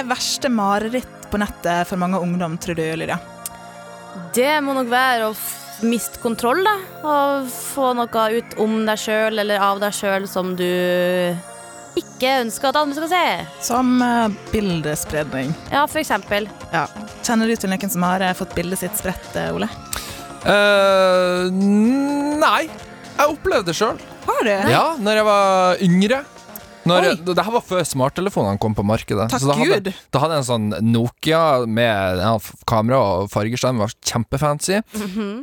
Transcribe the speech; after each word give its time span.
er 0.00 0.08
verste 0.08 0.50
mareritt 0.52 1.28
på 1.30 1.38
nettet 1.40 1.88
for 1.88 2.00
mange 2.00 2.20
ungdom, 2.20 2.56
tror 2.60 2.78
du, 2.78 2.84
Lydia? 2.98 3.18
Det 4.34 4.56
må 4.64 4.74
nok 4.74 4.88
være 4.90 5.28
å 5.30 5.34
miste 5.86 6.20
kontroll, 6.22 6.64
da. 6.66 6.74
Og 7.06 7.52
få 7.52 7.92
noe 7.96 8.24
ut 8.36 8.58
om 8.60 8.82
deg 8.88 9.00
sjøl 9.00 9.40
eller 9.42 9.62
av 9.62 9.80
deg 9.82 9.94
sjøl 9.96 10.26
som 10.28 10.54
du 10.58 10.66
ikke 12.00 12.34
ønsker 12.44 12.70
at 12.70 12.78
andre 12.80 12.96
skal 12.98 13.10
se. 13.10 13.24
Som 13.66 13.96
uh, 14.02 14.28
bildespredning. 14.52 15.54
Ja, 15.72 15.86
for 15.90 16.02
eksempel. 16.02 16.48
Ja. 16.72 16.86
Kjenner 17.26 17.50
du 17.50 17.56
til 17.58 17.72
noen 17.72 17.92
som 17.92 18.04
har 18.06 18.22
uh, 18.24 18.34
fått 18.38 18.54
bildet 18.56 18.82
sitt 18.82 18.98
spredt, 19.00 19.32
uh, 19.36 19.50
Ole? 19.56 19.70
Eh, 20.40 21.50
nei. 21.52 22.62
Jeg 23.18 23.32
opplevde 23.34 23.68
det 23.68 23.76
sjøl. 23.76 23.98
Har 24.24 24.46
du? 24.46 24.52
Ja, 24.72 24.84
når 24.96 25.20
jeg 25.20 25.26
var 25.26 25.82
yngre. 25.84 26.20
Når 26.88 27.08
det 27.26 27.44
her 27.44 27.52
var 27.52 27.64
før 27.64 27.84
smarttelefonene 27.86 28.60
kom 28.62 28.74
på 28.76 28.84
markedet. 28.86 29.26
Takk 29.32 29.44
da 29.44 29.56
hadde, 29.58 29.78
Gud. 29.90 29.90
da 30.14 30.22
hadde 30.22 30.38
jeg 30.38 30.44
en 30.44 30.48
sånn 30.48 30.68
Nokia 30.92 31.42
med 31.68 32.22
ja, 32.22 32.30
kamera 32.70 33.00
og 33.00 33.30
fargeskjerm, 33.32 33.82
var 33.82 33.92
kjempefancy. 34.06 34.80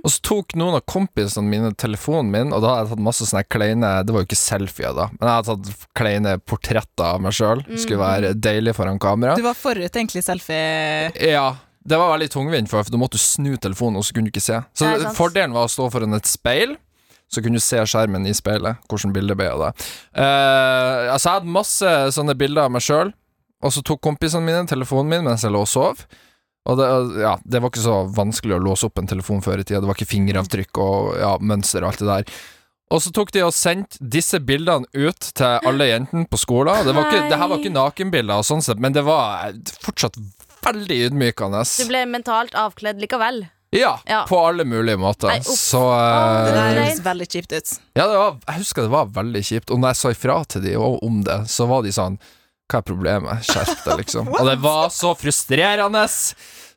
Og 0.02 0.10
så 0.14 0.24
tok 0.26 0.58
noen 0.60 0.80
av 0.80 0.86
kompisene 0.90 1.48
mine 1.52 1.74
telefonen 1.78 2.32
min, 2.34 2.56
og 2.56 2.64
da 2.64 2.74
hadde 2.74 2.88
jeg 2.88 2.94
tatt 2.96 3.06
masse 3.08 3.28
sånne 3.30 3.46
kleine 3.52 3.92
Det 4.08 4.16
var 4.16 4.24
jo 4.24 4.30
ikke 4.30 4.40
selfier, 4.40 4.98
da, 4.98 5.08
men 5.18 5.30
jeg 5.30 5.36
hadde 5.36 5.54
tatt 5.54 5.86
kleine 5.98 6.36
portretter 6.42 7.08
av 7.12 7.22
meg 7.24 7.38
sjøl. 7.38 7.64
Skulle 7.78 8.02
være 8.02 8.34
deilig 8.38 8.76
foran 8.78 9.00
kamera. 9.02 9.38
Du 9.38 9.46
var 9.46 9.58
forut 9.58 9.88
egentlig 9.88 10.26
selfie. 10.26 11.14
Ja. 11.22 11.48
Det 11.88 11.96
var 11.96 12.10
veldig 12.12 12.28
tungvint, 12.34 12.68
for 12.68 12.84
for 12.84 12.92
da 12.92 13.00
måtte 13.00 13.16
du 13.16 13.24
snu 13.24 13.54
telefonen, 13.64 13.96
og 14.02 14.04
så 14.04 14.12
kunne 14.16 14.28
du 14.28 14.34
ikke 14.34 14.44
se. 14.44 14.58
Så 14.76 14.90
fordelen 15.16 15.54
var 15.56 15.70
å 15.70 15.72
stå 15.72 15.88
foran 15.94 16.18
et 16.18 16.28
speil. 16.28 16.76
Så 17.28 17.44
kunne 17.44 17.60
du 17.60 17.64
se 17.64 17.82
skjermen 17.84 18.28
i 18.28 18.36
speilet, 18.36 18.80
hvordan 18.88 19.14
bildet 19.16 19.40
ble 19.40 19.50
av 19.52 19.66
det. 19.66 19.72
Uh, 20.16 21.12
altså, 21.12 21.26
jeg 21.28 21.34
hadde 21.34 21.56
masse 21.58 21.96
sånne 22.16 22.38
bilder 22.40 22.68
av 22.68 22.74
meg 22.74 22.86
sjøl, 22.86 23.12
og 23.64 23.74
så 23.74 23.84
tok 23.84 24.00
kompisene 24.06 24.46
mine 24.48 24.64
telefonen 24.70 25.12
min 25.12 25.28
mens 25.28 25.44
jeg 25.44 25.52
lå 25.52 25.66
og 25.66 25.72
sov. 25.72 26.06
Og 26.68 26.78
det, 26.80 26.88
ja, 27.24 27.38
det 27.48 27.62
var 27.64 27.72
ikke 27.72 27.84
så 27.84 27.98
vanskelig 28.12 28.58
å 28.58 28.64
låse 28.64 28.88
opp 28.88 29.00
en 29.00 29.08
telefon 29.08 29.42
før 29.44 29.62
i 29.62 29.66
tida. 29.66 29.80
Det 29.84 29.90
var 29.90 29.98
ikke 29.98 30.12
fingeravtrykk 30.12 30.80
og 30.84 31.14
ja, 31.20 31.34
mønster 31.40 31.84
og 31.84 31.94
alt 31.94 32.04
det 32.04 32.10
der. 32.10 32.40
Og 32.92 33.04
så 33.04 33.12
tok 33.16 33.34
de 33.36 33.44
og 33.44 33.56
sendte 33.56 34.00
disse 34.00 34.40
bildene 34.44 34.88
ut 34.96 35.32
til 35.36 35.68
alle 35.68 35.90
jentene 35.90 36.28
på 36.32 36.40
skolen. 36.40 36.86
Det, 36.88 36.96
var 36.96 37.10
ikke, 37.10 37.26
det 37.32 37.40
her 37.40 37.52
var 37.52 37.60
ikke 37.60 37.76
nakenbilder, 37.76 38.40
og 38.40 38.48
sånn 38.48 38.64
sett, 38.64 38.80
men 38.84 38.96
det 38.96 39.04
var 39.08 39.52
fortsatt 39.84 40.16
veldig 40.64 41.00
ydmykende. 41.10 41.64
Du 41.68 41.90
ble 41.90 42.06
mentalt 42.08 42.56
avkledd 42.56 43.04
likevel. 43.04 43.46
Ja, 43.76 44.00
Ja. 44.08 44.26
på 44.30 44.40
alle 44.48 44.64
mulige 44.64 44.98
måter. 44.98 45.28
Nei, 45.28 45.42
så 45.44 45.82
uh, 45.92 46.46
Det 46.46 46.52
eh, 46.52 46.56
der 46.56 46.82
høres 46.82 47.02
veldig 47.04 47.28
kjipt 47.28 47.52
ut. 47.52 47.72
Ja, 48.00 48.08
det 48.08 48.18
var, 48.18 48.38
jeg 48.48 48.62
husker 48.64 48.88
det 48.88 48.94
var 48.94 49.10
veldig 49.18 49.44
kjipt. 49.44 49.72
Og 49.72 49.82
når 49.82 49.92
jeg 49.94 50.00
sa 50.02 50.12
ifra 50.16 50.38
til 50.48 50.64
de 50.64 50.76
om 50.80 51.24
det, 51.28 51.40
så 51.52 51.68
var 51.68 51.84
de 51.84 51.92
sånn 51.96 52.20
Hva 52.68 52.80
er 52.82 52.88
problemet? 52.88 53.44
Skjerp 53.48 53.84
deg, 53.86 54.00
liksom. 54.04 54.32
og 54.40 54.48
det 54.48 54.58
var 54.64 54.90
så 54.92 55.14
frustrerende! 55.20 56.06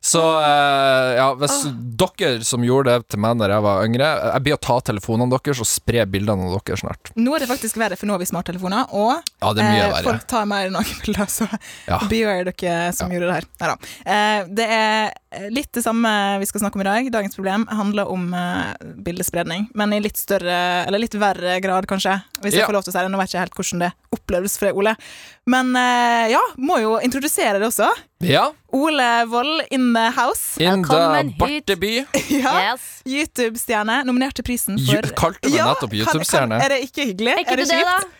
Så 0.01 0.17
eh, 0.41 1.11
ja, 1.19 1.27
hvis 1.37 1.59
dere 2.01 2.41
som 2.45 2.63
gjorde 2.65 2.89
det 2.97 3.11
til 3.13 3.21
meg 3.21 3.35
når 3.37 3.51
jeg 3.53 3.61
var 3.67 3.83
yngre 3.85 4.07
Jeg 4.33 4.41
blir 4.47 4.55
å 4.55 4.61
ta 4.65 4.79
telefonene 4.89 5.29
deres 5.29 5.61
og 5.61 5.69
spre 5.69 6.07
bildene 6.09 6.47
av 6.49 6.55
dere 6.65 6.79
snart. 6.81 7.11
Nå 7.21 7.35
er 7.37 7.43
det 7.43 7.49
faktisk 7.51 7.77
verre, 7.77 7.97
for 7.99 8.09
nå 8.09 8.15
har 8.15 8.23
vi 8.23 8.29
smarttelefoner, 8.31 8.89
og 8.97 9.21
Ja, 9.43 9.51
eh, 9.53 10.01
folk 10.01 10.25
tar 10.31 10.47
mer 10.49 10.71
nakenbilder, 10.73 11.29
så 11.29 11.45
Ja. 11.85 11.99
beware 12.11 12.49
dere 12.49 12.89
som 12.97 13.13
gjorde 13.13 13.29
det 13.29 13.37
her. 13.37 13.49
Neida. 13.61 13.77
Eh, 14.15 14.49
det 14.57 14.67
er 14.73 15.49
litt 15.53 15.69
det 15.77 15.85
samme 15.85 16.09
vi 16.41 16.49
skal 16.49 16.65
snakke 16.65 16.79
om 16.81 16.83
i 16.83 16.89
dag. 16.89 17.11
Dagens 17.13 17.37
problem 17.37 17.67
handler 17.69 18.09
om 18.09 18.33
eh, 18.33 18.73
bildespredning, 19.05 19.69
men 19.77 19.93
i 19.93 20.01
litt 20.01 20.17
større, 20.17 20.57
eller 20.89 21.05
litt 21.05 21.13
verre 21.21 21.59
grad, 21.63 21.85
kanskje. 21.87 22.17
Hvis 22.41 22.57
jeg 22.57 22.65
Ja. 22.65 22.67
får 22.67 22.73
lov 22.79 22.83
til 22.87 22.91
å 22.91 22.97
si 22.97 23.03
det. 23.05 23.11
Nå 23.13 23.21
vet 23.21 23.29
jeg 23.29 23.37
ikke 23.37 23.45
helt 23.45 23.59
hvordan 23.61 23.85
det 23.85 23.91
oppleves 24.17 24.57
for 24.57 24.65
deg, 24.71 24.81
Ole. 24.81 24.95
Men 25.45 25.75
eh, 25.77 26.31
ja, 26.33 26.41
må 26.57 26.81
jo 26.81 26.97
introdusere 27.05 27.61
det 27.61 27.69
også. 27.69 27.87
Ja, 28.21 28.51
Ole 28.71 29.25
Wold 29.27 29.63
in 29.71 29.93
the 29.95 30.11
house. 30.15 30.55
in 30.61 30.83
the. 30.83 31.33
Barteby. 31.39 32.05
Ja. 32.29 32.71
Yes. 32.73 32.81
YouTube-stjerne. 33.05 34.03
Nominert 34.05 34.35
til 34.35 34.43
prisen 34.43 34.77
for 34.79 34.93
Ju- 34.95 35.13
Kalte 35.17 35.39
du 35.43 35.49
meg 35.49 35.57
Ja, 35.57 35.65
nettopp 35.71 35.93
YouTube-stjerne? 35.93 36.59
kan- 36.59 36.61
Er 36.61 36.69
det 36.75 36.79
ikke 36.87 37.05
hyggelig? 37.11 37.33
Er 37.33 37.37
ikke 37.43 37.51
er 37.51 37.55
det 37.55 37.67
det, 37.69 37.79
da? 37.81 37.95
kjipt? 37.99 38.17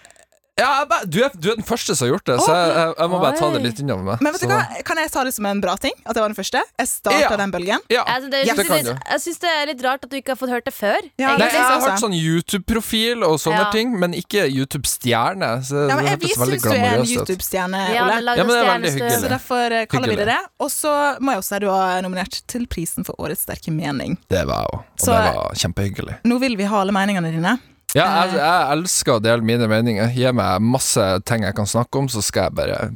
Ja, 0.62 0.70
jeg 0.86 1.10
du, 1.12 1.18
er, 1.26 1.32
du 1.36 1.48
er 1.52 1.58
den 1.60 1.66
første 1.68 1.96
som 1.98 2.06
har 2.08 2.14
gjort 2.16 2.26
det, 2.30 2.38
så 2.46 2.54
jeg, 2.56 2.70
jeg, 2.78 2.94
jeg 3.02 3.10
må 3.12 3.20
bare 3.24 3.38
ta 3.42 3.50
det 3.56 3.62
litt 3.66 3.80
innover 3.84 4.04
meg. 4.12 4.22
Men 4.22 4.36
vet 4.36 4.44
du 4.46 4.52
hva? 4.52 4.60
Kan 4.88 5.02
jeg 5.02 5.12
ta 5.14 5.24
det 5.28 5.34
som 5.36 5.48
en 5.50 5.62
bra 5.64 5.76
ting? 5.82 5.96
At 6.06 6.14
jeg 6.16 6.22
var 6.24 6.30
den 6.34 6.38
første? 6.38 6.62
Jeg 6.82 6.88
starta 6.92 7.20
Ja. 7.24 7.32
den 7.42 7.52
bølgen. 7.54 7.82
Ja, 7.92 8.04
Jeg, 8.08 8.30
det, 8.32 8.42
jeg, 8.46 8.56
det 8.62 8.66
kan 8.70 8.86
du. 8.86 8.92
jeg 8.94 9.22
syns 9.26 9.40
det 9.42 9.52
er 9.58 9.66
litt 9.72 9.84
rart 9.86 10.06
at 10.06 10.10
du 10.14 10.18
ikke 10.20 10.36
har 10.36 10.40
fått 10.40 10.54
hørt 10.54 10.66
det 10.70 10.74
før. 10.78 11.00
Ja, 11.22 11.34
Nei, 11.38 11.48
jeg 11.50 11.60
har 11.62 11.76
jeg 11.76 11.86
hørt 11.90 12.04
sånn 12.04 12.16
YouTube-profil 12.18 13.24
og 13.28 13.40
sånne 13.42 13.64
Ja. 13.66 13.72
ting, 13.74 13.94
men 14.00 14.14
ikke 14.18 14.46
YouTube-stjerne. 14.50 15.52
Så 15.66 15.88
Ja, 15.90 15.96
men 15.96 16.06
det 16.06 16.12
jeg, 16.12 16.20
vi 16.22 16.34
syns 16.36 16.62
du 16.64 16.70
er 16.70 16.86
en. 17.00 17.06
YouTube-stjerne, 17.06 17.82
Ole. 17.90 17.96
Ja, 17.96 18.06
men 18.46 18.48
det 18.54 18.60
er 18.62 18.70
veldig 18.72 18.92
hyggelig. 18.96 19.20
Så 19.24 19.30
derfor 19.32 19.76
kaller 19.92 20.10
vi 20.14 20.20
det 20.22 20.28
det. 20.32 20.40
Og 20.60 20.70
så 20.74 20.94
må 21.22 21.32
jeg 21.36 21.44
også 21.44 21.56
si 21.56 21.60
du 21.66 21.70
har 21.72 22.02
nominert 22.06 22.42
til 22.48 22.68
prisen 22.68 23.06
for 23.08 23.16
Årets 23.22 23.46
sterke 23.48 23.72
mening. 23.74 24.18
Det 24.30 24.46
var 24.48 24.62
jeg 24.66 24.72
òg, 24.72 24.80
og 24.80 25.06
Så- 25.06 25.12
det 25.18 25.36
var 25.36 25.54
kjempehyggelig. 25.64 26.16
Nå 26.26 26.40
vil 26.40 26.56
vi 26.58 26.64
ha 26.64 26.82
alle 26.82 26.92
meningene 26.92 27.32
dine. 27.32 27.58
Ja, 27.96 28.06
Eh. 28.08 28.26
jeg, 28.32 28.36
jeg 28.40 28.72
elsker 28.78 29.18
å 29.18 29.22
dele 29.24 29.44
mine 29.44 29.68
meninger. 29.68 30.12
Gi 30.16 30.32
meg 30.32 30.62
masse 30.64 31.04
ting 31.28 31.44
jeg 31.44 31.56
kan 31.58 31.68
snakke 31.68 32.00
om, 32.00 32.08
så 32.12 32.22
skal 32.24 32.50
jeg 32.50 32.56
bare 32.56 32.92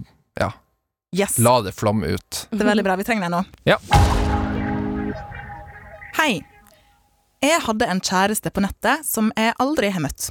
Yes. 1.15 1.37
la 1.39 1.61
det 1.61 1.71
flamme 1.75 2.09
ut. 2.11 2.47
Det 2.51 2.59
er 2.59 2.67
veldig 2.67 2.83
bra. 2.83 2.95
Vi 2.99 3.03
trenger 3.07 3.29
deg 3.29 3.31
nå. 3.31 3.45
Ja. 3.63 3.77
Hei. 6.17 6.41
Jeg 7.45 7.61
hadde 7.61 7.87
en 7.87 8.01
kjæreste 8.03 8.51
på 8.51 8.63
nettet 8.65 9.05
som 9.07 9.29
jeg 9.37 9.53
aldri 9.63 9.91
har 9.95 10.01
møtt. 10.03 10.29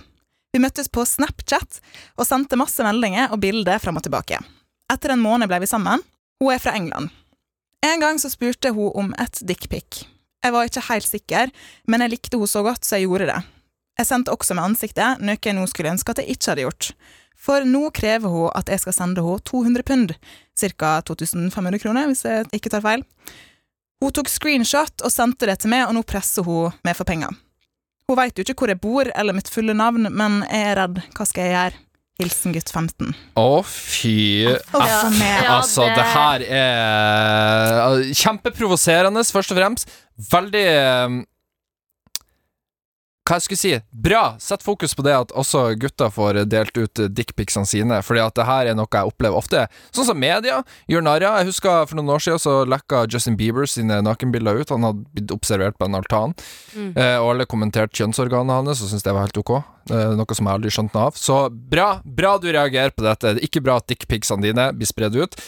Vi 0.52 0.60
møttes 0.60 0.90
på 0.92 1.04
Snapchat 1.08 1.78
og 2.18 2.26
sendte 2.28 2.58
masse 2.60 2.84
meldinger 2.84 3.32
og 3.32 3.40
bilder 3.40 3.80
fram 3.80 3.96
og 3.96 4.04
tilbake. 4.04 4.40
Etter 4.92 5.14
en 5.14 5.22
måned 5.24 5.48
ble 5.48 5.62
vi 5.64 5.70
sammen. 5.70 6.02
Hun 6.42 6.52
er 6.52 6.60
fra 6.60 6.74
England. 6.76 7.08
En 7.84 8.00
gang 8.02 8.20
så 8.20 8.28
spurte 8.32 8.74
hun 8.74 8.92
om 8.94 9.14
et 9.20 9.40
dickpic. 9.46 10.04
Jeg 10.44 10.52
var 10.52 10.68
ikke 10.68 10.84
helt 10.90 11.08
sikker, 11.08 11.50
men 11.88 12.00
jeg 12.04 12.10
likte 12.18 12.36
hun 12.40 12.50
så 12.50 12.60
godt, 12.66 12.84
så 12.84 12.98
jeg 12.98 13.08
gjorde 13.08 13.30
det. 13.32 13.40
Jeg 13.98 14.08
sendte 14.08 14.32
også 14.34 14.56
med 14.58 14.64
ansiktet, 14.66 15.20
noe 15.22 15.38
jeg 15.38 15.54
nå 15.54 15.66
skulle 15.70 15.92
ønske 15.94 16.10
at 16.14 16.18
jeg 16.22 16.34
ikke 16.34 16.50
hadde 16.50 16.64
gjort. 16.66 16.88
For 17.44 17.66
nå 17.68 17.88
krever 17.94 18.32
hun 18.32 18.50
at 18.56 18.70
jeg 18.72 18.80
skal 18.82 18.96
sende 18.96 19.22
henne 19.22 19.42
200 19.46 19.84
pund, 19.86 20.14
ca. 20.58 20.92
2500 21.06 21.78
kroner, 21.82 22.08
hvis 22.10 22.24
jeg 22.26 22.48
ikke 22.56 22.72
tar 22.72 22.82
feil. 22.84 23.04
Hun 24.02 24.12
tok 24.14 24.28
screenshot 24.32 25.04
og 25.04 25.12
sendte 25.14 25.46
det 25.48 25.60
til 25.62 25.70
meg, 25.72 25.86
og 25.88 25.94
nå 25.96 26.02
presser 26.08 26.42
hun 26.46 26.72
meg 26.86 26.96
for 26.98 27.06
penger. 27.08 27.30
Hun 28.08 28.18
veit 28.18 28.36
jo 28.36 28.44
ikke 28.44 28.56
hvor 28.60 28.72
jeg 28.72 28.80
bor 28.82 29.08
eller 29.14 29.36
mitt 29.36 29.48
fulle 29.48 29.72
navn, 29.76 30.08
men 30.12 30.42
jeg 30.50 30.72
er 30.72 30.78
redd. 30.82 30.98
Hva 31.16 31.24
skal 31.28 31.46
jeg 31.46 31.54
gjøre? 31.54 31.80
Hilsen 32.20 32.52
gutt 32.54 32.70
15. 32.70 33.08
Å, 33.40 33.46
fy 33.66 34.10
Aff, 34.46 34.68
Altså, 35.50 35.86
det- 35.90 36.04
her 36.14 36.44
er 36.46 38.04
kjempeprovoserende, 38.14 39.24
først 39.34 39.50
og 39.54 39.58
fremst. 39.58 39.90
Veldig 40.30 40.62
eh, 40.62 41.16
Hva 43.24 43.38
jeg 43.38 43.44
skulle 43.46 43.56
si? 43.56 43.70
Bra! 44.04 44.34
Sett 44.36 44.60
fokus 44.60 44.92
på 44.92 45.00
det 45.06 45.14
at 45.16 45.30
også 45.32 45.62
gutter 45.80 46.10
får 46.12 46.42
delt 46.44 46.76
ut 46.76 47.00
dickpicsene 47.16 47.64
sine, 47.64 48.02
fordi 48.04 48.20
at 48.20 48.34
det 48.36 48.44
her 48.44 48.68
er 48.68 48.76
noe 48.76 48.84
jeg 48.92 49.08
opplever 49.08 49.38
ofte. 49.40 49.62
Sånn 49.96 50.04
som 50.10 50.18
media 50.20 50.58
gjør 50.92 51.06
narr 51.06 51.24
av. 51.24 51.38
Jeg 51.40 51.48
husker 51.54 51.86
for 51.88 51.96
noen 51.96 52.12
år 52.12 52.20
siden 52.20 52.42
så 52.42 52.58
lekka 52.68 53.06
Justin 53.08 53.38
Bieber 53.40 53.64
sine 53.64 54.02
nakenbilder 54.04 54.60
ut. 54.60 54.68
Han 54.76 54.84
hadde 54.84 55.06
blitt 55.16 55.32
observert 55.32 55.78
på 55.80 55.88
en 55.88 55.96
altan, 55.96 56.36
Mm. 56.76 56.92
eh, 56.98 57.16
og 57.22 57.30
alle 57.32 57.46
kommenterte 57.48 57.96
kjønnsorganet 57.96 58.50
hans 58.58 58.82
og 58.84 58.88
syntes 58.92 59.02
det 59.08 59.14
var 59.16 59.24
helt 59.24 59.40
ok. 59.40 59.54
Eh, 59.88 60.14
noe 60.20 60.34
som 60.36 60.44
jeg 60.46 60.54
aldri 60.60 60.70
skjønte 60.76 60.94
noe 60.94 61.06
av. 61.08 61.16
Så 61.16 61.40
bra, 61.50 61.88
bra 62.04 62.36
du 62.38 62.52
reagerer 62.52 62.92
på 62.92 63.08
dette. 63.08 63.34
Det 63.34 63.40
er 63.42 63.48
ikke 63.48 63.64
bra 63.64 63.76
at 63.80 63.86
dickpicsene 63.88 64.42
dine 64.42 64.68
blir 64.76 64.86
spredd 64.92 65.16
ut. 65.16 65.40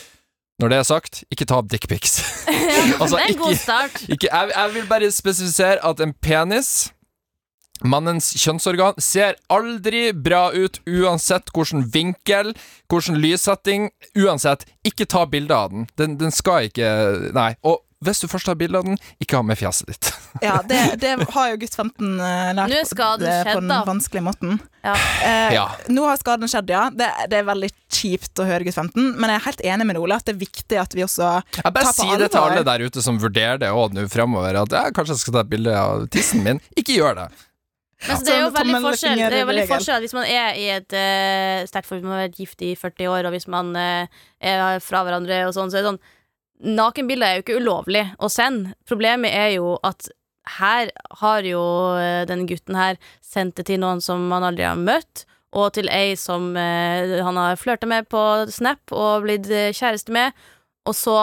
Når 0.63 0.69
det 0.73 0.77
er 0.81 0.85
sagt, 0.89 1.25
ikke 1.29 1.45
ta 1.45 1.59
opp 1.61 1.69
dickpics. 1.69 2.23
Altså, 3.01 3.17
det 3.19 3.25
er 3.27 3.33
en 3.35 3.41
god 3.43 3.57
start. 3.59 3.97
Ikke, 4.09 4.29
jeg, 4.33 4.51
jeg 4.55 4.73
vil 4.73 4.85
bare 4.89 5.09
spesifisere 5.13 5.83
at 5.85 6.01
en 6.01 6.13
penis 6.23 6.93
Mannens 7.85 8.31
kjønnsorgan 8.41 8.97
ser 9.03 9.37
aldri 9.53 10.09
bra 10.13 10.49
ut 10.55 10.81
uansett 10.89 11.51
hvilken 11.55 11.85
vinkel, 11.93 12.55
hvilken 12.93 13.19
lyssetting. 13.21 13.91
Uansett, 14.17 14.65
ikke 14.87 15.07
ta 15.07 15.27
bilde 15.29 15.55
av 15.57 15.75
den. 15.75 15.89
den. 16.01 16.17
Den 16.21 16.33
skal 16.33 16.71
ikke 16.71 16.89
Nei. 17.37 17.53
Og 17.67 17.83
hvis 18.05 18.21
du 18.21 18.27
først 18.29 18.45
tar 18.47 18.55
bilde 18.61 18.77
av 18.79 18.85
den, 18.85 18.99
ikke 19.25 19.39
ha 19.39 19.43
med 19.47 19.59
fjeset 19.59 19.89
ditt. 19.93 20.13
Ja, 20.45 20.59
det, 20.69 20.99
det 21.01 21.15
har 21.33 21.47
jo 21.49 21.57
gutt 21.63 21.73
15 21.73 22.19
eh, 22.21 22.51
lært 22.53 22.69
Nå 22.69 22.77
er 22.77 22.85
skaden 22.85 23.23
det 23.25 23.37
skjedd, 23.39 23.55
på 23.57 23.61
den 23.63 23.71
da. 23.73 23.79
vanskelige 23.89 24.25
måten. 24.27 24.59
Ja. 24.85 24.93
Eh, 25.25 25.55
Ja. 25.55 25.63
Nå 25.89 26.05
har 26.05 26.19
skaden 26.21 26.51
skjedd, 26.53 26.69
ja. 26.75 26.83
Det, 26.93 27.09
det 27.33 27.39
er 27.41 27.47
veldig 27.49 27.71
kjipt 27.97 28.43
å 28.43 28.45
høre 28.45 28.67
gutt 28.69 28.77
15, 28.77 29.15
men 29.17 29.33
jeg 29.33 29.41
er 29.41 29.47
helt 29.47 29.63
enig 29.73 29.87
med 29.89 30.01
Ole 30.03 30.19
at 30.21 30.29
det 30.29 30.35
er 30.37 30.43
viktig 30.43 30.77
at 30.83 30.93
vi 30.99 31.07
også 31.07 31.31
Jeg 31.57 31.65
bare 31.73 31.89
tar 31.89 31.97
på 31.97 32.05
sier 32.05 32.21
det 32.21 32.29
til 32.35 32.43
alle 32.43 32.67
der 32.69 32.85
ute 32.85 33.05
som 33.07 33.17
vurderer 33.23 33.63
det 33.65 33.73
òg 33.73 33.97
nå 33.97 34.05
fremover, 34.13 34.61
at 34.61 34.77
jeg 34.77 34.97
kanskje 34.99 35.17
jeg 35.17 35.25
skal 35.25 35.39
ta 35.39 35.45
et 35.47 35.53
bilde 35.57 35.73
av 35.81 36.05
tissen 36.13 36.45
min. 36.45 36.61
Ikke 36.77 36.99
gjør 37.01 37.17
det. 37.23 37.31
Men 38.05 38.19
så 38.19 38.27
det 38.27 38.35
er 38.35 38.43
jo 38.43 38.51
veldig 38.53 38.81
forskjell, 38.85 39.21
det 39.33 39.39
er 39.39 39.47
veldig 39.49 39.63
forskjell 39.71 40.03
Hvis 40.05 40.13
man 40.13 40.27
er 40.29 40.59
i 40.61 40.67
et 40.75 40.93
uh, 40.93 41.63
sterkt 41.65 41.89
forhold, 41.89 42.05
man 42.05 42.19
har 42.19 42.27
vært 42.27 42.43
gift 42.43 42.61
i 42.61 42.75
40 42.77 43.09
år, 43.09 43.29
og 43.29 43.33
hvis 43.33 43.49
man 43.49 43.73
uh, 43.73 44.27
er 44.37 44.83
fra 44.85 45.01
hverandre 45.07 45.47
og 45.47 45.55
sånn, 45.57 45.73
så 45.73 45.81
er 45.81 45.87
det 45.87 45.95
sånn 45.95 46.05
Nakenbilder 46.77 47.29
er 47.29 47.39
jo 47.39 47.45
ikke 47.45 47.59
ulovlig 47.61 48.03
å 48.17 48.31
sende. 48.33 48.73
Problemet 48.89 49.35
er 49.37 49.51
jo 49.59 49.75
at 49.85 50.09
her 50.57 50.91
har 51.21 51.47
jo 51.47 51.63
uh, 51.99 52.25
denne 52.29 52.47
gutten 52.49 52.79
her 52.79 53.01
sendt 53.25 53.59
det 53.59 53.67
til 53.71 53.81
noen 53.83 54.01
som 54.05 54.23
man 54.31 54.47
aldri 54.47 54.67
har 54.67 54.79
møtt, 54.79 55.27
og 55.57 55.73
til 55.77 55.89
ei 55.93 56.15
som 56.21 56.53
uh, 56.57 57.17
han 57.27 57.41
har 57.41 57.61
flørta 57.61 57.89
med 57.91 58.09
på 58.13 58.23
Snap 58.53 58.93
og 58.95 59.27
blitt 59.27 59.51
eh, 59.51 59.73
kjæreste 59.75 60.15
med, 60.15 60.37
og 60.87 60.95
så 60.97 61.17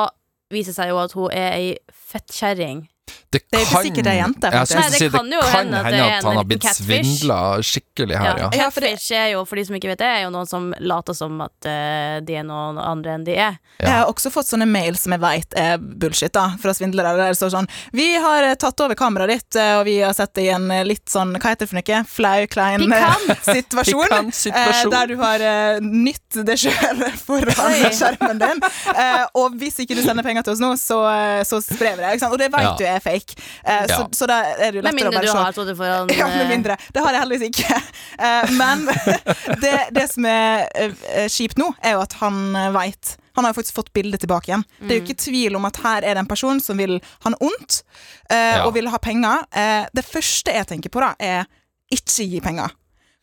viser 0.53 0.73
det 0.73 0.77
seg 0.77 0.91
jo 0.91 1.01
at 1.01 1.15
hun 1.17 1.31
er 1.33 1.55
ei 1.55 1.69
fettkjerring. 1.89 2.85
Det, 3.33 3.39
Det 3.50 3.57
er 3.60 3.63
ikke 3.65 3.81
sikkert 3.88 4.06
det 4.06 4.12
er 4.13 4.19
jente, 4.19 4.50
Jeg 4.50 4.54
faktisk. 4.54 4.77
Nei, 4.77 4.89
det 4.89 4.98
si, 5.00 5.06
det 5.07 5.12
kan 5.18 5.31
jo 5.33 5.39
kan 5.42 5.54
hende 5.57 5.80
hende 5.88 6.04
at 6.06 6.27
han 6.27 6.38
har 6.38 6.45
blitt 6.51 6.68
svindla 6.77 7.39
skikkelig 7.65 8.18
her, 8.19 8.42
ja. 8.44 8.50
Ja, 8.54 8.68
Catfish 8.69 9.12
er 9.18 9.27
jo, 9.33 9.42
for 9.50 9.57
de 9.57 9.65
som 9.65 9.77
ikke 9.80 9.89
vet 9.94 10.01
det, 10.04 10.10
er 10.19 10.21
jo 10.27 10.30
noen 10.36 10.50
som 10.50 10.68
later 10.80 11.18
som 11.18 11.42
at 11.42 11.68
uh, 11.69 12.19
de 12.25 12.36
er 12.39 12.45
noen 12.45 12.77
andre 12.77 13.15
enn 13.18 13.25
de 13.25 13.33
er. 13.38 13.57
Jeg 13.81 13.89
har 13.89 14.06
også 14.12 14.30
fått 14.33 14.48
sånne 14.51 14.68
mail 14.69 14.95
som 15.00 15.15
jeg 15.15 15.24
vet 15.24 15.57
er 15.60 15.81
bullshit, 15.81 16.31
da, 16.36 16.45
fra 16.62 16.74
svindlere. 16.77 17.15
Der 17.18 17.33
det 17.33 17.39
står 17.39 17.51
sånn 17.56 17.68
Vi 17.98 18.06
har 18.21 18.45
eh, 18.45 18.54
tatt 18.60 18.80
over 18.86 18.95
kameraet 18.95 19.33
ditt, 19.33 19.57
eh, 19.60 19.74
og 19.80 19.86
vi 19.89 19.98
har 20.04 20.13
sett 20.15 20.33
det 20.38 20.45
i 20.45 20.51
en 20.54 20.69
litt 20.88 21.10
sånn, 21.10 21.33
hva 21.39 21.54
heter 21.56 21.65
det 21.65 21.71
for 21.74 21.80
noe, 21.81 22.04
flau, 22.13 22.45
klein 22.54 22.86
situasjon. 23.50 24.04
Pikant 24.06 24.36
situasjon. 24.38 24.94
Eh, 24.94 24.94
der 24.94 25.10
du 25.10 25.15
har 25.19 25.44
eh, 25.50 25.81
nytt 25.83 26.39
det 26.48 26.60
sjøl 26.62 27.04
foran 27.25 27.65
Oi. 27.65 27.89
skjermen 27.98 28.39
din. 28.42 28.63
Eh, 28.94 29.25
og 29.42 29.57
hvis 29.60 29.81
ikke 29.83 29.98
du 29.98 30.04
sender 30.06 30.25
penger 30.25 30.45
til 30.45 30.56
oss 30.56 30.62
nå, 30.63 30.71
så, 30.80 31.00
så 31.50 31.60
sprer 31.65 31.98
vi 31.98 32.06
det. 32.06 32.13
Ikke 32.15 32.24
sant? 32.27 32.38
Og 32.38 32.42
det 32.42 32.51
vet 32.54 32.63
Ja. 32.63 32.75
du 32.80 32.86
er 32.88 33.02
fake. 33.03 33.35
Eh, 33.63 33.83
så, 33.89 34.00
Ja. 34.03 34.07
så 34.15 34.27
da 34.31 34.38
er 34.55 34.71
det 34.71 34.79
jo 34.79 34.83
Med 34.85 34.94
lettere 34.94 34.94
å 34.94 35.11
mindre 35.11 35.19
bare 35.19 35.25
du 35.27 35.31
se 35.31 35.44
har 35.44 35.57
sittet 35.57 35.77
foran 35.79 36.13
ja, 36.19 36.27
med 36.31 36.45
eh, 36.45 36.51
mindre. 36.53 36.77
Det 36.95 37.03
har 37.05 37.17
jeg 37.17 37.23
heldigvis 37.23 37.50
ikke. 37.51 37.81
Eh, 38.29 38.53
men 38.59 38.85
det, 39.63 39.73
det 39.97 40.05
som 40.11 40.25
er 40.29 40.65
eh, 40.79 41.27
kjipt 41.31 41.59
nå, 41.61 41.69
er 41.83 41.97
jo 41.97 42.03
at 42.05 42.13
han 42.21 42.39
veit 42.75 43.17
Han 43.35 43.45
har 43.47 43.53
jo 43.53 43.57
faktisk 43.57 43.75
fått 43.79 43.94
bildet 43.97 44.21
tilbake 44.21 44.51
igjen. 44.51 44.63
Det 44.79 44.91
er 44.94 45.00
jo 45.00 45.05
ikke 45.07 45.17
tvil 45.23 45.55
om 45.57 45.65
at 45.65 45.79
her 45.81 46.05
er 46.05 46.13
det 46.13 46.21
en 46.21 46.29
person 46.29 46.59
som 46.61 46.77
vil 46.77 47.00
han 47.25 47.33
ondt, 47.41 47.79
eh, 48.29 48.59
Ja. 48.59 48.63
og 48.67 48.75
vil 48.75 48.88
ha 48.94 49.00
penger. 49.01 49.45
Eh, 49.51 49.88
det 49.97 50.03
første 50.05 50.53
jeg 50.53 50.67
tenker 50.69 50.94
på, 50.94 51.01
da, 51.01 51.15
er 51.19 51.47
ikke 51.94 52.27
gi 52.29 52.39
penger. 52.45 52.69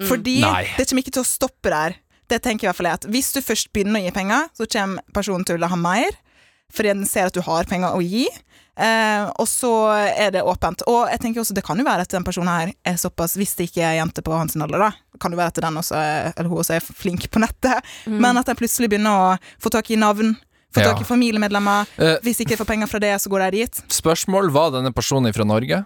Fordi 0.08 0.40
Nei. 0.42 0.64
det 0.78 0.88
kommer 0.88 1.04
ikke 1.04 1.12
til 1.14 1.22
å 1.22 1.28
stoppe 1.28 1.70
der. 1.70 1.94
Det 2.30 2.40
tenker 2.42 2.64
i 2.64 2.68
hvert 2.70 2.78
fall 2.78 2.86
jeg 2.90 2.98
at 3.00 3.06
Hvis 3.10 3.30
du 3.34 3.40
først 3.42 3.70
begynner 3.74 4.00
å 4.00 4.04
gi 4.06 4.10
penger, 4.16 4.48
så 4.58 4.66
kommer 4.70 5.02
personen 5.14 5.44
til 5.46 5.54
å 5.54 5.58
ville 5.60 5.70
ha 5.70 5.78
mer. 5.78 6.18
Fordi 6.74 6.92
den 6.94 7.06
ser 7.06 7.26
at 7.30 7.34
du 7.34 7.42
har 7.42 7.64
penger 7.70 7.94
å 7.94 8.02
gi. 8.02 8.26
Eh, 8.80 9.30
og 9.36 9.46
så 9.48 9.70
er 10.08 10.30
det 10.32 10.42
åpent. 10.46 10.82
Og 10.88 11.08
jeg 11.12 11.20
tenker 11.20 11.42
også 11.42 11.56
det 11.56 11.64
kan 11.66 11.78
jo 11.80 11.84
være 11.84 12.06
at 12.06 12.14
den 12.14 12.24
personen 12.24 12.48
her 12.48 12.72
er 12.88 12.96
såpass 13.00 13.36
Hvis 13.36 13.52
det 13.58 13.68
ikke 13.68 13.84
er 13.84 13.98
jente 13.98 14.24
på 14.24 14.32
hans 14.32 14.56
alder, 14.56 14.86
da. 14.86 14.90
Kan 15.20 15.34
jo 15.34 15.40
være 15.40 15.52
at 15.52 15.60
den 15.60 15.76
også 15.82 15.98
er, 15.98 16.30
eller 16.36 16.48
hun 16.48 16.62
også 16.62 16.78
er 16.78 16.80
flink 16.86 17.28
på 17.30 17.42
nettet. 17.42 17.84
Men 18.08 18.40
at 18.40 18.48
den 18.48 18.56
plutselig 18.56 18.88
begynner 18.92 19.34
å 19.34 19.38
få 19.60 19.72
tak 19.74 19.90
i 19.92 19.98
navn. 20.00 20.34
Få 20.72 20.84
tak 20.86 21.00
i 21.02 21.04
familiemedlemmer. 21.08 21.88
Eh, 21.98 22.16
Hvis 22.24 22.40
ikke 22.44 22.56
får 22.60 22.68
penger 22.68 22.88
fra 22.90 23.00
det, 23.02 23.14
så 23.20 23.28
går 23.32 23.50
de 23.50 23.64
dit. 23.64 23.80
spørsmål 23.90 24.52
var 24.54 24.70
denne 24.76 24.92
personen 24.94 25.34
fra 25.34 25.44
Norge? 25.44 25.84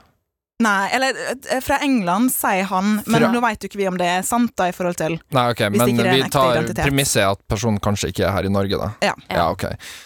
Nei, 0.62 0.86
eller 0.94 1.16
eh, 1.50 1.58
fra 1.64 1.80
England, 1.82 2.30
sier 2.30 2.68
han, 2.70 3.00
men 3.10 3.16
Fra- 3.24 3.30
nå 3.32 3.40
veit 3.42 3.64
jo 3.64 3.66
ikke 3.66 3.80
vi 3.80 3.88
om 3.90 3.96
det 3.98 4.06
er 4.06 4.22
sant, 4.22 4.52
da, 4.54 4.68
i 4.70 4.74
forhold 4.76 4.94
til 5.00 5.16
Nei, 5.34 5.48
ok, 5.50 5.64
Hvis 5.74 5.82
men 5.82 5.98
vi 5.98 6.20
tar 6.30 6.60
premisset 6.78 7.24
at 7.26 7.40
personen 7.50 7.80
kanskje 7.82 8.12
ikke 8.12 8.22
er 8.28 8.36
her 8.36 8.46
i 8.46 8.52
Norge, 8.54 8.78
da. 8.78 8.92
Ja. 9.02 9.16
Ja, 9.32 9.48
ok. 9.50 9.64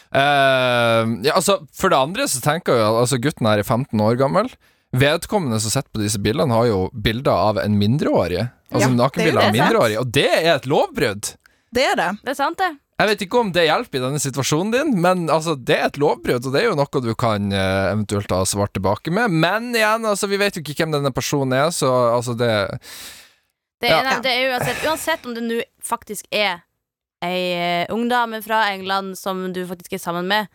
Uh, 0.09 1.19
ja, 1.27 1.35
altså, 1.37 1.59
for 1.77 1.93
det 1.93 2.01
andre 2.01 2.25
så 2.33 2.41
tenker 2.45 2.79
jeg 2.79 2.87
jo 2.87 2.97
altså 3.03 3.21
gutten 3.21 3.51
her 3.51 3.61
er 3.61 3.69
15 3.69 4.01
år 4.01 4.17
gammel. 4.21 4.49
Vedkommende 4.97 5.61
som 5.61 5.75
sitter 5.75 5.93
på 5.93 6.01
disse 6.01 6.21
bildene, 6.25 6.57
har 6.57 6.71
jo 6.71 6.81
bilder 6.97 7.45
av 7.53 7.61
en 7.61 7.77
mindreårig. 7.77 8.47
Altså 8.73 8.89
Ja, 8.89 8.95
nakenbilder 8.97 9.43
er 9.43 9.45
av 9.45 9.53
en 9.53 9.59
mindreårig, 9.61 10.01
og 10.01 10.13
det 10.17 10.29
er 10.33 10.55
et 10.57 10.69
lovbrudd! 10.71 11.35
Det 11.77 11.85
er 11.85 11.99
det. 12.01 12.09
Det 12.25 12.33
er 12.33 12.39
sant, 12.41 12.57
det. 12.57 12.73
Jeg 12.99 13.07
vet 13.13 13.21
ikke 13.23 13.39
om 13.39 13.51
det 13.55 13.69
hjelper 13.69 14.01
i 14.01 14.03
denne 14.03 14.19
situasjonen 14.19 14.73
din, 14.75 14.89
men 14.99 15.29
altså, 15.31 15.53
det 15.55 15.77
er 15.77 15.85
et 15.87 15.99
lovbrudd, 16.03 16.49
og 16.49 16.55
det 16.55 16.65
er 16.65 16.67
jo 16.67 16.79
noe 16.79 17.03
du 17.05 17.13
kan 17.19 17.53
eh, 17.55 17.91
eventuelt 17.93 18.33
ha 18.35 18.41
svart 18.49 18.73
tilbake 18.75 19.13
med. 19.15 19.31
Men 19.31 19.69
igjen, 19.71 20.07
altså, 20.09 20.27
vi 20.27 20.41
vet 20.41 20.59
jo 20.59 20.65
ikke 20.65 20.81
hvem 20.81 20.97
denne 20.97 21.13
personen 21.15 21.55
er, 21.55 21.71
så 21.75 21.93
altså, 22.17 22.35
det 22.35 22.51
Det 23.79 23.87
er, 23.87 23.93
Ja. 23.95 24.03
nei, 24.03 24.17
det 24.25 24.33
er 24.33 24.51
uansett, 24.51 24.81
uansett 24.83 25.27
om 25.27 25.37
det 25.37 25.45
nå 25.47 25.61
faktisk 25.87 26.27
er 26.35 26.65
ei 27.23 27.53
eh, 27.55 27.87
ung 27.95 28.09
dame 28.11 28.43
fra 28.43 28.65
England 28.73 29.15
som 29.19 29.53
du 29.55 29.63
faktisk 29.67 29.95
er 29.95 30.03
sammen 30.03 30.27
med, 30.27 30.51